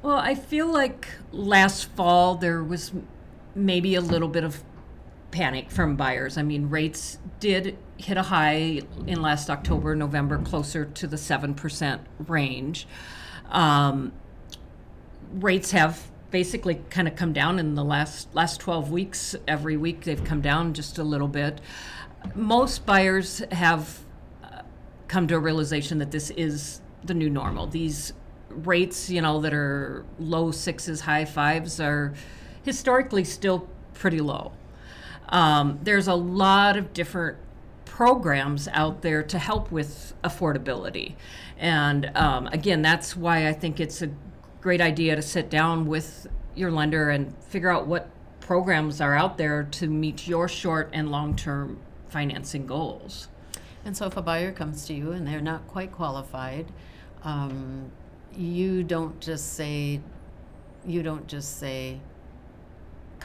Well, 0.02 0.18
I 0.18 0.36
feel 0.36 0.68
like 0.68 1.08
last 1.32 1.86
fall 1.96 2.36
there 2.36 2.64
was 2.64 2.94
maybe 3.56 3.96
a 3.96 4.02
little 4.02 4.28
bit 4.28 4.44
of 4.44 4.64
panic 5.36 5.70
from 5.70 5.98
buyers. 5.98 6.38
I 6.38 6.44
mean, 6.44 6.70
rates 6.70 7.20
did 7.42 7.78
hit 7.98 8.16
a 8.16 8.22
high 8.22 8.82
in 9.06 9.22
last 9.22 9.50
October, 9.50 9.94
November, 9.94 10.38
closer 10.38 10.86
to 10.86 11.08
the 11.08 11.18
7% 11.18 12.00
range. 12.30 12.88
Um, 13.50 14.14
rates 15.34 15.72
have 15.72 16.10
basically 16.32 16.76
kind 16.90 17.06
of 17.06 17.18
come 17.18 17.34
down 17.34 17.60
in 17.60 17.76
the 17.76 17.84
last 17.84 18.34
last 18.34 18.60
12 18.60 18.92
weeks 18.92 19.36
every 19.48 19.78
week 19.78 20.04
they've 20.04 20.24
come 20.24 20.42
down 20.42 20.74
just 20.74 20.98
a 20.98 21.04
little 21.04 21.28
bit 21.28 21.62
most 22.34 22.86
buyers 22.86 23.42
have 23.52 24.00
uh, 24.44 24.62
come 25.08 25.28
to 25.28 25.36
a 25.36 25.40
realization 25.40 26.00
that 26.00 26.12
this 26.12 26.32
is 26.32 26.82
the 27.06 27.14
new 27.14 27.30
normal 27.30 27.68
these 27.68 28.12
rates 28.50 29.10
you 29.10 29.22
know 29.22 29.40
that 29.40 29.54
are 29.54 30.06
low 30.20 30.52
sixes 30.52 31.02
high 31.02 31.24
fives 31.24 31.80
are 31.80 32.14
historically 32.64 33.24
still 33.24 33.70
pretty 33.94 34.20
low 34.20 34.52
um, 35.30 35.80
there's 35.84 36.08
a 36.08 36.16
lot 36.16 36.78
of 36.78 36.94
different 36.94 37.38
programs 37.86 38.68
out 38.70 39.02
there 39.02 39.24
to 39.24 39.40
help 39.40 39.72
with 39.72 40.14
affordability. 40.24 41.16
And 41.58 42.12
um, 42.16 42.48
again, 42.48 42.82
that's 42.82 43.16
why 43.16 43.48
I 43.48 43.54
think 43.54 43.80
it's 43.80 44.02
a 44.02 44.10
great 44.62 44.82
idea 44.82 45.16
to 45.16 45.22
sit 45.22 45.50
down 45.50 45.86
with 45.86 46.28
your 46.56 46.72
lender 46.72 47.10
and 47.10 47.38
figure 47.44 47.70
out 47.70 47.88
what 47.88 48.10
programs 48.40 49.02
are 49.02 49.16
out 49.16 49.38
there 49.38 49.64
to 49.64 49.88
meet 49.88 50.28
your 50.28 50.48
short 50.48 50.90
and 50.94 51.10
long 51.10 51.36
term 51.36 51.80
financing 52.10 52.66
goals. 52.66 53.28
And 53.86 53.96
so, 53.96 54.08
if 54.08 54.18
a 54.18 54.22
buyer 54.22 54.52
comes 54.52 54.86
to 54.88 54.94
you 54.94 55.12
and 55.12 55.28
they're 55.28 55.42
not 55.42 55.68
quite 55.68 55.92
qualified, 55.92 56.72
um, 57.24 57.92
you 58.36 58.84
don't 58.84 59.20
just 59.20 59.54
say, 59.54 60.02
you 60.86 61.04
don't 61.04 61.28
just 61.28 61.60
say, 61.60 62.00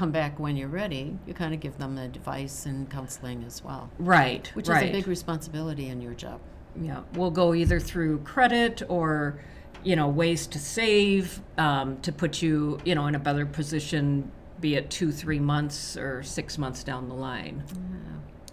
come 0.01 0.11
back 0.11 0.41
when 0.41 0.57
you're 0.57 0.67
ready, 0.67 1.15
you 1.27 1.35
kind 1.35 1.53
of 1.53 1.61
give 1.61 1.77
them 1.77 1.95
the 1.95 2.01
advice 2.01 2.65
and 2.65 2.91
counseling 2.91 3.45
as 3.47 3.63
well, 3.63 3.91
Right. 3.99 4.51
which 4.55 4.67
right. 4.67 4.85
is 4.85 4.89
a 4.89 4.93
big 4.95 5.07
responsibility 5.07 5.89
in 5.89 6.01
your 6.01 6.15
job. 6.15 6.41
Yeah, 6.81 7.01
we'll 7.13 7.31
go 7.31 7.53
either 7.53 7.79
through 7.79 8.21
credit 8.21 8.83
or, 8.89 9.39
you 9.85 9.97
know, 9.97 10.09
ways 10.09 10.47
to 10.47 10.59
save 10.59 11.43
um, 11.59 12.01
to 12.01 12.13
put 12.13 12.41
you, 12.41 12.81
you 12.83 12.95
know, 12.95 13.09
in 13.09 13.15
a 13.15 13.19
better 13.19 13.45
position, 13.45 14.33
be 14.59 14.75
it 14.77 14.89
two, 14.89 15.13
three 15.13 15.39
months 15.39 15.99
or 15.99 16.23
six 16.23 16.57
months 16.57 16.83
down 16.83 17.11
the 17.11 17.15
line. 17.15 17.63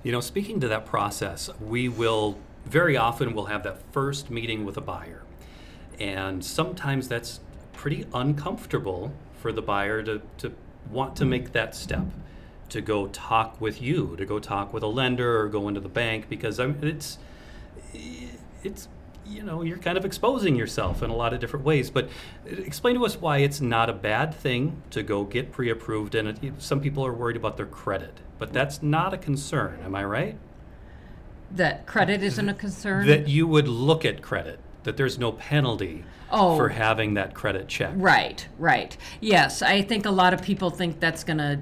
You 0.04 0.12
know, 0.12 0.20
speaking 0.20 0.60
to 0.60 0.68
that 0.68 0.86
process, 0.86 1.50
we 1.62 1.88
will 1.88 2.38
very 2.66 2.98
often 2.98 3.34
we'll 3.34 3.46
have 3.46 3.64
that 3.64 3.80
first 3.94 4.30
meeting 4.30 4.66
with 4.66 4.76
a 4.76 4.82
buyer. 4.82 5.24
And 5.98 6.44
sometimes 6.44 7.08
that's 7.08 7.40
pretty 7.72 8.06
uncomfortable 8.14 9.14
for 9.40 9.54
the 9.54 9.62
buyer 9.62 10.04
to, 10.04 10.22
to 10.40 10.52
want 10.92 11.16
to 11.18 11.26
make 11.26 11.52
that 11.54 11.76
step, 11.76 12.06
to 12.70 12.82
go 12.82 13.08
talk 13.08 13.60
with 13.62 13.82
you, 13.82 14.16
to 14.18 14.26
go 14.26 14.40
talk 14.40 14.74
with 14.74 14.84
a 14.84 14.88
lender 14.88 15.40
or 15.40 15.48
go 15.48 15.68
into 15.68 15.80
the 15.80 15.90
bank 15.90 16.30
because 16.30 16.60
I 16.60 16.68
mean, 16.68 16.80
it's 16.82 17.18
it's 18.64 18.88
you 19.26 19.44
know 19.44 19.62
you're 19.62 19.78
kind 19.78 19.98
of 19.98 20.06
exposing 20.06 20.56
yourself 20.56 21.04
in 21.04 21.10
a 21.10 21.16
lot 21.16 21.34
of 21.34 21.40
different 21.40 21.66
ways. 21.66 21.90
But 21.90 22.10
explain 22.46 22.96
to 22.96 23.06
us 23.06 23.20
why 23.20 23.40
it's 23.40 23.62
not 23.62 23.90
a 23.90 23.94
bad 23.94 24.34
thing 24.34 24.82
to 24.92 25.04
go 25.04 25.24
get 25.24 25.52
pre-approved, 25.52 26.16
and 26.16 26.30
it, 26.30 26.54
some 26.60 26.80
people 26.82 27.06
are 27.06 27.14
worried 27.14 27.38
about 27.38 27.58
their 27.58 27.66
credit, 27.66 28.20
but 28.38 28.54
that's 28.54 28.82
not 28.82 29.14
a 29.14 29.18
concern. 29.18 29.80
Am 29.84 29.96
I 29.96 30.04
right? 30.04 30.38
That 31.52 31.86
credit 31.86 32.22
isn't 32.24 32.50
a 32.50 32.54
concern. 32.54 33.08
That 33.08 33.28
you 33.28 33.48
would 33.48 33.68
look 33.68 34.04
at 34.04 34.22
credit. 34.22 34.60
That 34.88 34.96
there's 34.96 35.20
no 35.20 35.34
penalty 35.34 36.06
Oh. 36.32 36.56
for 36.56 36.70
having 36.70 37.16
that 37.16 37.34
credit 37.34 37.68
check. 37.68 37.92
Right, 37.98 38.48
right. 38.58 38.96
Yes, 39.20 39.62
I 39.62 39.82
think 39.82 40.06
a 40.06 40.10
lot 40.12 40.34
of 40.34 40.42
people 40.42 40.70
think 40.70 41.02
that's 41.02 41.26
going 41.26 41.40
to 41.40 41.60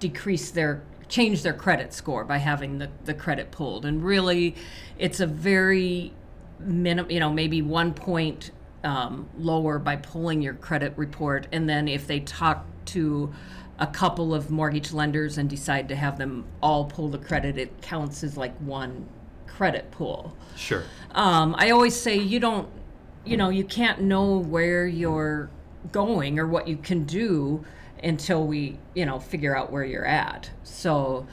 decrease 0.00 0.50
their 0.50 0.82
change 1.08 1.44
their 1.44 1.52
credit 1.52 1.92
score 1.92 2.24
by 2.24 2.38
having 2.38 2.78
the, 2.78 2.90
the 3.04 3.14
credit 3.14 3.52
pulled. 3.52 3.86
And 3.86 4.04
really, 4.04 4.56
it's 4.98 5.20
a 5.20 5.28
very 5.28 6.12
minimum, 6.58 7.08
you 7.08 7.20
know, 7.20 7.32
maybe 7.32 7.62
one 7.62 7.94
point 7.94 8.50
um, 8.82 9.28
lower 9.38 9.78
by 9.78 9.94
pulling 9.94 10.42
your 10.42 10.54
credit 10.54 10.92
report. 10.96 11.46
And 11.52 11.68
then 11.68 11.86
if 11.86 12.08
they 12.08 12.18
talk 12.18 12.66
to 12.86 13.32
a 13.78 13.86
couple 13.86 14.34
of 14.34 14.50
mortgage 14.50 14.92
lenders 14.92 15.38
and 15.38 15.48
decide 15.48 15.88
to 15.90 15.94
have 15.94 16.18
them 16.18 16.44
all 16.60 16.86
pull 16.86 17.10
the 17.10 17.18
credit, 17.18 17.58
it 17.58 17.80
counts 17.80 18.24
as 18.24 18.36
like 18.36 18.56
one 18.58 19.06
credit 19.56 19.90
pool. 19.90 20.36
Sure. 20.54 20.84
Um, 21.12 21.54
I 21.58 21.70
always 21.70 21.96
say 21.96 22.16
you 22.16 22.38
don't, 22.38 22.68
you 23.24 23.36
know, 23.36 23.48
you 23.48 23.64
can't 23.64 24.02
know 24.02 24.38
where 24.38 24.86
you're 24.86 25.48
going 25.92 26.38
or 26.38 26.46
what 26.46 26.68
you 26.68 26.76
can 26.76 27.04
do 27.04 27.64
until 28.02 28.46
we, 28.46 28.78
you 28.94 29.06
know, 29.06 29.18
figure 29.18 29.56
out 29.56 29.72
where 29.72 29.84
you're 29.84 30.04
at. 30.04 30.50
So, 30.62 31.26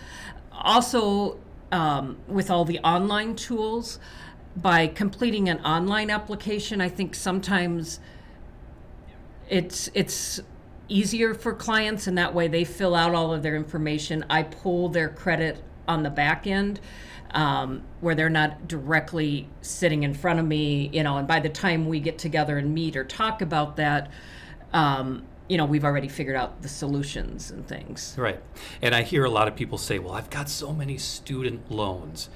also, 0.54 1.38
um, 1.72 2.18
with 2.28 2.50
all 2.50 2.64
the 2.64 2.80
online 2.80 3.36
tools, 3.36 4.00
by 4.56 4.88
completing 4.88 5.50
an 5.50 5.60
online 5.60 6.10
application, 6.10 6.80
I 6.80 6.88
think 6.88 7.16
sometimes 7.16 8.00
it's 9.50 9.90
it's 9.94 10.40
easier 10.88 11.34
for 11.34 11.54
clients 11.54 12.08
and 12.08 12.18
that 12.18 12.34
way 12.34 12.48
they 12.48 12.64
fill 12.64 12.96
out 12.96 13.14
all 13.14 13.34
of 13.34 13.42
their 13.42 13.56
information 13.56 14.24
i 14.30 14.44
pull 14.44 14.90
their 14.90 15.10
credit 15.10 15.62
on 15.88 16.04
the 16.04 16.10
back 16.10 16.48
end 16.48 16.80
um, 17.32 17.82
where 18.02 18.14
they're 18.16 18.30
not 18.30 18.68
directly 18.68 19.48
sitting 19.62 20.04
in 20.04 20.14
front 20.14 20.40
of 20.40 20.46
me 20.46 20.90
you 20.94 21.04
know 21.04 21.18
and 21.18 21.28
by 21.28 21.40
the 21.40 21.50
time 21.50 21.88
we 21.88 22.00
get 22.00 22.18
together 22.18 22.58
and 22.58 22.74
meet 22.74 22.96
or 22.96 23.04
talk 23.04 23.42
about 23.42 23.76
that 23.78 24.10
um, 24.74 25.24
you 25.50 25.58
know 25.58 25.66
we've 25.66 25.84
already 25.84 26.08
figured 26.08 26.36
out 26.36 26.62
the 26.62 26.70
solutions 26.70 27.52
and 27.52 27.68
things 27.68 28.16
Right. 28.18 28.40
And 28.82 28.96
I 28.96 29.02
hear 29.04 29.26
a 29.26 29.30
lot 29.30 29.48
of 29.48 29.56
people 29.56 29.78
say, 29.78 30.00
well, 30.00 30.14
I've 30.14 30.30
got 30.30 30.50
so 30.50 30.72
many 30.74 30.98
student 30.98 31.70
loans. 31.72 32.30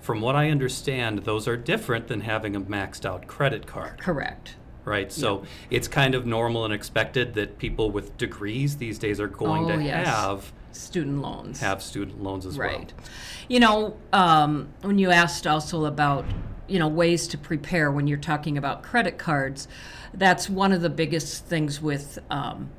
From 0.00 0.20
what 0.20 0.34
I 0.36 0.50
understand, 0.50 1.20
those 1.20 1.46
are 1.48 1.56
different 1.56 2.08
than 2.08 2.22
having 2.22 2.54
a 2.56 2.60
maxed 2.60 3.04
out 3.06 3.26
credit 3.26 3.66
card, 3.66 4.00
correct 4.00 4.56
right? 4.84 5.10
So 5.10 5.44
it's 5.70 5.88
kind 5.88 6.14
of 6.14 6.26
normal 6.26 6.66
and 6.66 6.74
expected 6.74 7.32
that 7.34 7.56
people 7.58 7.90
with 7.90 8.16
degrees 8.18 8.76
these 8.76 8.98
days 8.98 9.18
are 9.18 9.28
going 9.28 9.70
Oh, 9.70 9.76
to 9.76 9.82
yes. 9.82 10.06
have 10.06 10.52
student 10.74 11.20
loans 11.20 11.60
have 11.60 11.82
student 11.82 12.22
loans 12.22 12.46
as 12.46 12.58
well. 12.58 12.68
Right. 12.68 12.92
You 13.48 13.60
know, 13.60 13.96
um, 14.12 14.68
when 14.82 14.98
you 14.98 15.10
asked 15.10 15.46
also 15.46 15.84
about, 15.84 16.24
you 16.68 16.78
know, 16.78 16.88
ways 16.88 17.26
to 17.28 17.38
prepare 17.38 17.90
when 17.90 18.06
you're 18.06 18.18
talking 18.18 18.58
about 18.58 18.82
credit 18.82 19.18
cards, 19.18 19.68
that's 20.12 20.48
one 20.48 20.72
of 20.72 20.80
the 20.80 20.90
biggest 20.90 21.46
things 21.46 21.80
with 21.80 22.18
um, 22.30 22.70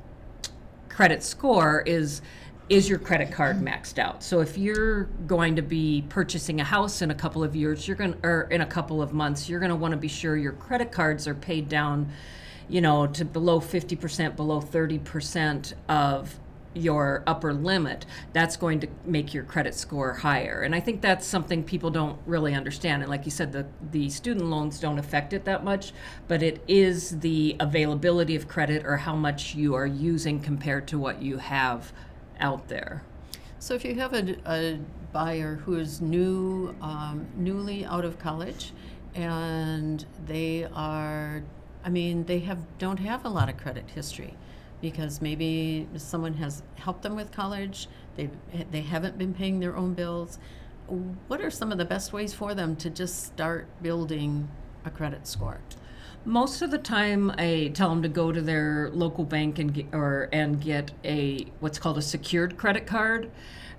credit 0.88 1.22
score 1.22 1.82
is 1.86 2.22
is 2.68 2.88
your 2.88 2.98
credit 2.98 3.30
card 3.30 3.58
maxed 3.60 3.98
out? 3.98 4.22
So 4.24 4.40
if 4.40 4.58
you're 4.58 5.04
going 5.26 5.54
to 5.56 5.62
be 5.62 6.04
purchasing 6.08 6.60
a 6.60 6.64
house 6.64 7.00
in 7.00 7.10
a 7.10 7.14
couple 7.14 7.44
of 7.44 7.54
years, 7.54 7.86
you're 7.86 7.96
going 7.96 8.16
or 8.24 8.48
in 8.50 8.60
a 8.60 8.66
couple 8.66 9.00
of 9.00 9.12
months, 9.12 9.48
you're 9.48 9.60
going 9.60 9.70
to 9.70 9.76
want 9.76 9.92
to 9.92 9.98
be 9.98 10.08
sure 10.08 10.36
your 10.36 10.52
credit 10.52 10.90
cards 10.90 11.28
are 11.28 11.34
paid 11.34 11.68
down, 11.68 12.10
you 12.68 12.80
know, 12.80 13.06
to 13.06 13.24
below 13.24 13.60
50%, 13.60 14.34
below 14.34 14.60
30% 14.60 15.74
of 15.88 16.38
your 16.76 17.22
upper 17.26 17.52
limit, 17.52 18.06
that's 18.32 18.56
going 18.56 18.80
to 18.80 18.88
make 19.04 19.32
your 19.32 19.44
credit 19.44 19.74
score 19.74 20.12
higher. 20.12 20.62
And 20.62 20.74
I 20.74 20.80
think 20.80 21.00
that's 21.00 21.26
something 21.26 21.64
people 21.64 21.90
don't 21.90 22.18
really 22.26 22.54
understand. 22.54 23.02
And 23.02 23.10
like 23.10 23.24
you 23.24 23.30
said, 23.30 23.52
the, 23.52 23.66
the 23.90 24.10
student 24.10 24.46
loans 24.46 24.78
don't 24.78 24.98
affect 24.98 25.32
it 25.32 25.44
that 25.44 25.64
much, 25.64 25.92
but 26.28 26.42
it 26.42 26.62
is 26.68 27.20
the 27.20 27.56
availability 27.58 28.36
of 28.36 28.46
credit 28.48 28.84
or 28.84 28.98
how 28.98 29.16
much 29.16 29.54
you 29.54 29.74
are 29.74 29.86
using 29.86 30.40
compared 30.40 30.86
to 30.88 30.98
what 30.98 31.22
you 31.22 31.38
have 31.38 31.92
out 32.38 32.68
there. 32.68 33.02
So 33.58 33.74
if 33.74 33.84
you 33.84 33.94
have 33.96 34.12
a, 34.12 34.36
a 34.46 34.78
buyer 35.12 35.56
who 35.56 35.76
is 35.76 36.00
new, 36.00 36.74
um, 36.82 37.26
newly 37.36 37.84
out 37.86 38.04
of 38.04 38.18
college, 38.18 38.72
and 39.14 40.04
they 40.26 40.68
are, 40.74 41.42
I 41.82 41.88
mean, 41.88 42.24
they 42.26 42.40
have 42.40 42.58
don't 42.78 42.98
have 42.98 43.24
a 43.24 43.28
lot 43.28 43.48
of 43.48 43.56
credit 43.56 43.88
history, 43.94 44.36
because 44.80 45.20
maybe 45.20 45.88
someone 45.96 46.34
has 46.34 46.62
helped 46.76 47.02
them 47.02 47.16
with 47.16 47.32
college. 47.32 47.88
They 48.16 48.30
they 48.70 48.82
haven't 48.82 49.18
been 49.18 49.34
paying 49.34 49.60
their 49.60 49.76
own 49.76 49.94
bills. 49.94 50.38
What 51.28 51.40
are 51.40 51.50
some 51.50 51.72
of 51.72 51.78
the 51.78 51.84
best 51.84 52.12
ways 52.12 52.32
for 52.32 52.54
them 52.54 52.76
to 52.76 52.90
just 52.90 53.24
start 53.24 53.66
building 53.82 54.48
a 54.84 54.90
credit 54.90 55.26
score? 55.26 55.60
Most 56.24 56.60
of 56.62 56.70
the 56.70 56.78
time, 56.78 57.30
I 57.38 57.70
tell 57.74 57.88
them 57.88 58.02
to 58.02 58.08
go 58.08 58.32
to 58.32 58.40
their 58.40 58.90
local 58.92 59.24
bank 59.24 59.58
and 59.58 59.72
get, 59.72 59.86
or 59.92 60.28
and 60.32 60.60
get 60.60 60.90
a 61.04 61.46
what's 61.60 61.78
called 61.78 61.98
a 61.98 62.02
secured 62.02 62.56
credit 62.56 62.86
card, 62.86 63.30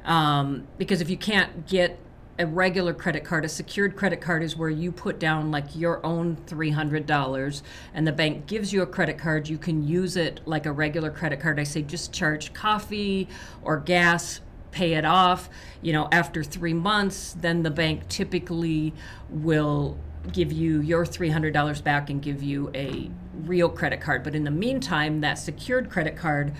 um, 0.05 0.67
because 0.77 1.01
if 1.01 1.09
you 1.09 1.17
can't 1.17 1.67
get 1.67 1.99
a 2.39 2.45
regular 2.45 2.93
credit 2.93 3.23
card, 3.23 3.45
a 3.45 3.49
secured 3.49 3.95
credit 3.95 4.21
card 4.21 4.43
is 4.43 4.55
where 4.55 4.69
you 4.69 4.91
put 4.91 5.19
down 5.19 5.49
like 5.51 5.75
your 5.75 6.05
own 6.05 6.35
three 6.47 6.69
hundred 6.69 7.05
dollars, 7.05 7.63
and 7.93 8.05
the 8.05 8.11
bank 8.11 8.45
gives 8.47 8.71
you 8.71 8.81
a 8.81 8.87
credit 8.87 9.17
card. 9.17 9.47
You 9.47 9.57
can 9.57 9.87
use 9.87 10.17
it 10.17 10.41
like 10.45 10.65
a 10.65 10.71
regular 10.71 11.09
credit 11.09 11.39
card. 11.39 11.59
I 11.59 11.63
say 11.63 11.81
just 11.81 12.13
charge 12.13 12.53
coffee 12.53 13.27
or 13.63 13.77
gas 13.79 14.41
pay 14.69 14.93
it 14.93 15.05
off 15.05 15.49
you 15.81 15.93
know 15.93 16.09
after 16.11 16.43
three 16.43 16.73
months 16.73 17.35
then 17.39 17.63
the 17.63 17.71
bank 17.71 18.07
typically 18.09 18.93
will 19.29 19.97
give 20.31 20.51
you 20.51 20.81
your 20.81 21.05
$300 21.05 21.83
back 21.83 22.09
and 22.09 22.21
give 22.21 22.43
you 22.43 22.69
a 22.75 23.09
real 23.45 23.69
credit 23.69 24.01
card 24.01 24.23
but 24.23 24.35
in 24.35 24.43
the 24.43 24.51
meantime 24.51 25.21
that 25.21 25.35
secured 25.35 25.89
credit 25.89 26.17
card 26.17 26.53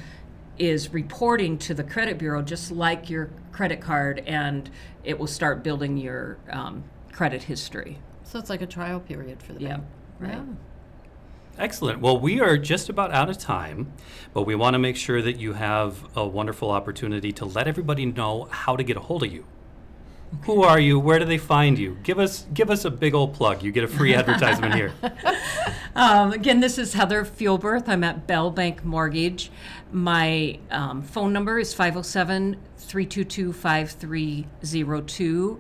is 0.60 0.94
reporting 0.94 1.58
to 1.58 1.74
the 1.74 1.84
credit 1.84 2.18
bureau 2.18 2.42
just 2.42 2.72
like 2.72 3.10
your 3.10 3.30
credit 3.52 3.80
card 3.82 4.24
and 4.28 4.70
it 5.04 5.18
will 5.18 5.28
start 5.28 5.64
building 5.64 5.98
your 5.98 6.38
um, 6.50 6.84
credit 7.12 7.44
history 7.44 7.98
So 8.24 8.40
it's 8.40 8.50
like 8.50 8.62
a 8.62 8.68
trial 8.68 9.00
period 9.00 9.42
for 9.42 9.54
the 9.54 9.62
Yeah, 9.62 9.70
bank. 9.78 9.84
right. 10.20 10.34
Yeah. 10.34 10.44
Excellent. 11.60 12.02
Well, 12.02 12.20
we 12.20 12.40
are 12.40 12.56
just 12.56 12.88
about 12.88 13.12
out 13.12 13.32
of 13.32 13.40
time, 13.40 13.92
but 14.32 14.44
we 14.44 14.54
want 14.54 14.76
to 14.76 14.80
make 14.80 14.96
sure 14.96 15.24
that 15.24 15.40
you 15.40 15.54
have 15.54 16.06
a 16.16 16.26
wonderful 16.28 16.70
opportunity 16.70 17.32
to 17.32 17.46
let 17.46 17.68
everybody 17.68 18.06
know 18.06 18.48
how 18.52 18.76
to 18.76 18.84
get 18.84 18.96
a 18.96 19.00
hold 19.00 19.24
of 19.24 19.34
you. 19.34 19.44
Who 20.44 20.64
are 20.64 20.80
you? 20.80 21.00
Where 21.00 21.20
do 21.20 21.26
they 21.26 21.38
find 21.38 21.78
you? 21.78 21.98
Give 22.04 22.20
us 22.20 22.46
give 22.54 22.70
us 22.70 22.86
a 22.86 22.92
big 22.92 23.14
old 23.14 23.34
plug. 23.34 23.64
You 23.64 23.72
get 23.72 23.84
a 23.84 23.88
free 23.88 24.14
advertisement 24.14 24.76
here. 24.76 24.94
Um, 25.98 26.32
again, 26.32 26.60
this 26.60 26.78
is 26.78 26.94
Heather 26.94 27.26
Fuelberth. 27.26 27.90
I'm 27.90 28.04
at 28.04 28.28
Bell 28.28 28.52
Bank 28.52 28.86
Mortgage. 28.86 29.50
My 29.92 30.60
um, 30.70 31.02
phone 31.02 31.34
number 31.34 31.58
is 31.58 31.74
507 31.74 32.56
322 32.78 33.52
5302, 33.52 35.60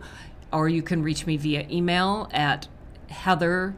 or 0.53 0.69
you 0.69 0.83
can 0.83 1.01
reach 1.01 1.25
me 1.25 1.37
via 1.37 1.65
email 1.71 2.29
at 2.31 2.67
Heather. 3.09 3.75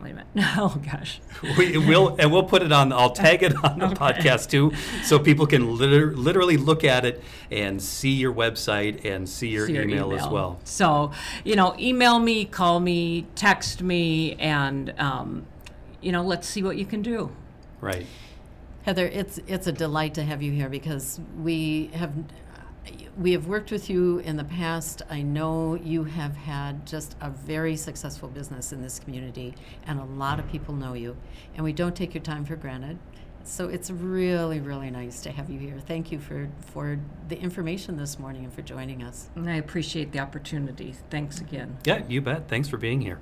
Wait 0.00 0.10
a 0.10 0.14
minute. 0.14 0.26
Oh, 0.56 0.80
gosh. 0.84 1.20
We 1.56 1.76
will, 1.76 2.16
and 2.18 2.32
we'll 2.32 2.44
put 2.44 2.62
it 2.62 2.72
on. 2.72 2.92
I'll 2.92 3.10
tag 3.10 3.42
it 3.42 3.54
on 3.64 3.78
the 3.78 3.86
podcast 3.94 4.48
too, 4.50 4.72
so 5.02 5.18
people 5.18 5.46
can 5.46 5.76
liter- 5.76 6.14
literally 6.14 6.56
look 6.56 6.84
at 6.84 7.04
it 7.04 7.22
and 7.50 7.82
see 7.82 8.10
your 8.12 8.32
website 8.32 9.04
and 9.04 9.28
see 9.28 9.48
your, 9.48 9.66
See 9.66 9.74
your 9.74 9.82
email, 9.82 10.12
as 10.12 10.26
well. 10.28 10.60
So, 10.64 11.12
you 11.44 11.56
know, 11.56 11.74
email 11.78 12.18
me, 12.18 12.44
call 12.44 12.80
me, 12.80 13.26
text 13.34 13.82
me, 13.82 14.34
and, 14.34 14.94
um, 14.98 15.46
you 16.00 16.12
know, 16.12 16.22
let's 16.22 16.48
see 16.48 16.62
what 16.62 16.76
you 16.76 16.86
can 16.86 17.02
do. 17.02 17.30
Right. 17.80 18.06
Heather, 18.82 19.06
it's 19.06 19.38
it's 19.46 19.66
a 19.66 19.72
delight 19.72 20.14
to 20.14 20.22
have 20.22 20.40
you 20.42 20.52
here 20.52 20.68
because 20.68 21.20
we 21.42 21.90
have 21.94 22.12
we 23.16 23.32
have 23.32 23.46
worked 23.46 23.70
with 23.70 23.90
you 23.90 24.18
in 24.18 24.36
the 24.36 24.44
past. 24.44 25.02
I 25.10 25.22
know 25.22 25.74
you 25.74 26.04
have 26.04 26.36
had 26.36 26.86
just 26.86 27.16
a 27.20 27.30
very 27.30 27.76
successful 27.76 28.28
business 28.28 28.72
in 28.72 28.82
this 28.82 28.98
community, 28.98 29.54
and 29.86 29.98
a 29.98 30.04
lot 30.04 30.38
of 30.38 30.48
people 30.48 30.74
know 30.74 30.94
you, 30.94 31.16
and 31.54 31.64
we 31.64 31.72
don't 31.72 31.96
take 31.96 32.14
your 32.14 32.22
time 32.22 32.44
for 32.44 32.56
granted. 32.56 32.98
So 33.44 33.68
it's 33.68 33.90
really, 33.90 34.60
really 34.60 34.90
nice 34.90 35.22
to 35.22 35.30
have 35.32 35.48
you 35.48 35.58
here. 35.58 35.78
Thank 35.86 36.12
you 36.12 36.18
for 36.18 36.50
for 36.60 37.00
the 37.28 37.38
information 37.38 37.96
this 37.96 38.18
morning 38.18 38.44
and 38.44 38.52
for 38.52 38.62
joining 38.62 39.02
us. 39.02 39.30
And 39.34 39.48
I 39.48 39.54
appreciate 39.54 40.12
the 40.12 40.18
opportunity. 40.18 40.94
Thanks 41.08 41.40
again. 41.40 41.78
Yeah, 41.84 42.02
you 42.08 42.20
bet. 42.20 42.48
Thanks 42.48 42.68
for 42.68 42.76
being 42.76 43.00
here. 43.00 43.20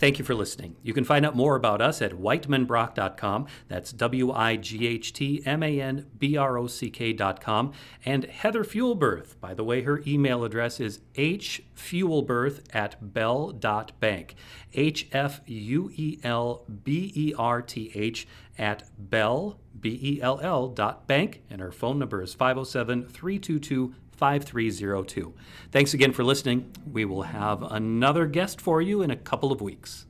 Thank 0.00 0.18
you 0.18 0.24
for 0.24 0.34
listening. 0.34 0.76
You 0.82 0.94
can 0.94 1.04
find 1.04 1.26
out 1.26 1.36
more 1.36 1.56
about 1.56 1.82
us 1.82 2.00
at 2.00 2.12
wightmanbrock.com. 2.12 3.46
That's 3.68 3.92
W 3.92 4.32
I 4.32 4.56
G 4.56 4.86
H 4.86 5.12
T 5.12 5.42
M 5.44 5.62
A 5.62 5.78
N 5.78 6.06
B 6.18 6.38
R 6.38 6.56
O 6.56 6.66
C 6.68 6.88
K.com. 6.88 7.72
And 8.06 8.24
Heather 8.24 8.64
Fuelberth, 8.64 9.38
by 9.42 9.52
the 9.52 9.62
way, 9.62 9.82
her 9.82 10.02
email 10.06 10.42
address 10.42 10.80
is 10.80 11.00
hfuelberth 11.16 12.62
at 12.72 13.12
bell.bank. 13.12 14.36
H 14.72 15.06
F 15.12 15.42
U 15.44 15.92
E 15.94 16.18
L 16.24 16.64
B 16.82 17.12
E 17.14 17.34
R 17.36 17.60
T 17.60 17.92
H 17.94 18.26
at 18.56 18.84
bell, 18.98 19.60
B 19.78 20.00
E 20.02 20.22
L 20.22 20.40
L 20.42 20.68
dot 20.68 21.06
bank. 21.06 21.42
And 21.50 21.60
her 21.60 21.72
phone 21.72 21.98
number 21.98 22.22
is 22.22 22.32
507 22.32 23.06
322 23.06 23.94
5302. 24.20 25.34
Thanks 25.72 25.94
again 25.94 26.12
for 26.12 26.22
listening. 26.22 26.70
We 26.92 27.06
will 27.06 27.22
have 27.22 27.62
another 27.62 28.26
guest 28.26 28.60
for 28.60 28.82
you 28.82 29.00
in 29.00 29.10
a 29.10 29.16
couple 29.16 29.50
of 29.50 29.62
weeks. 29.62 30.06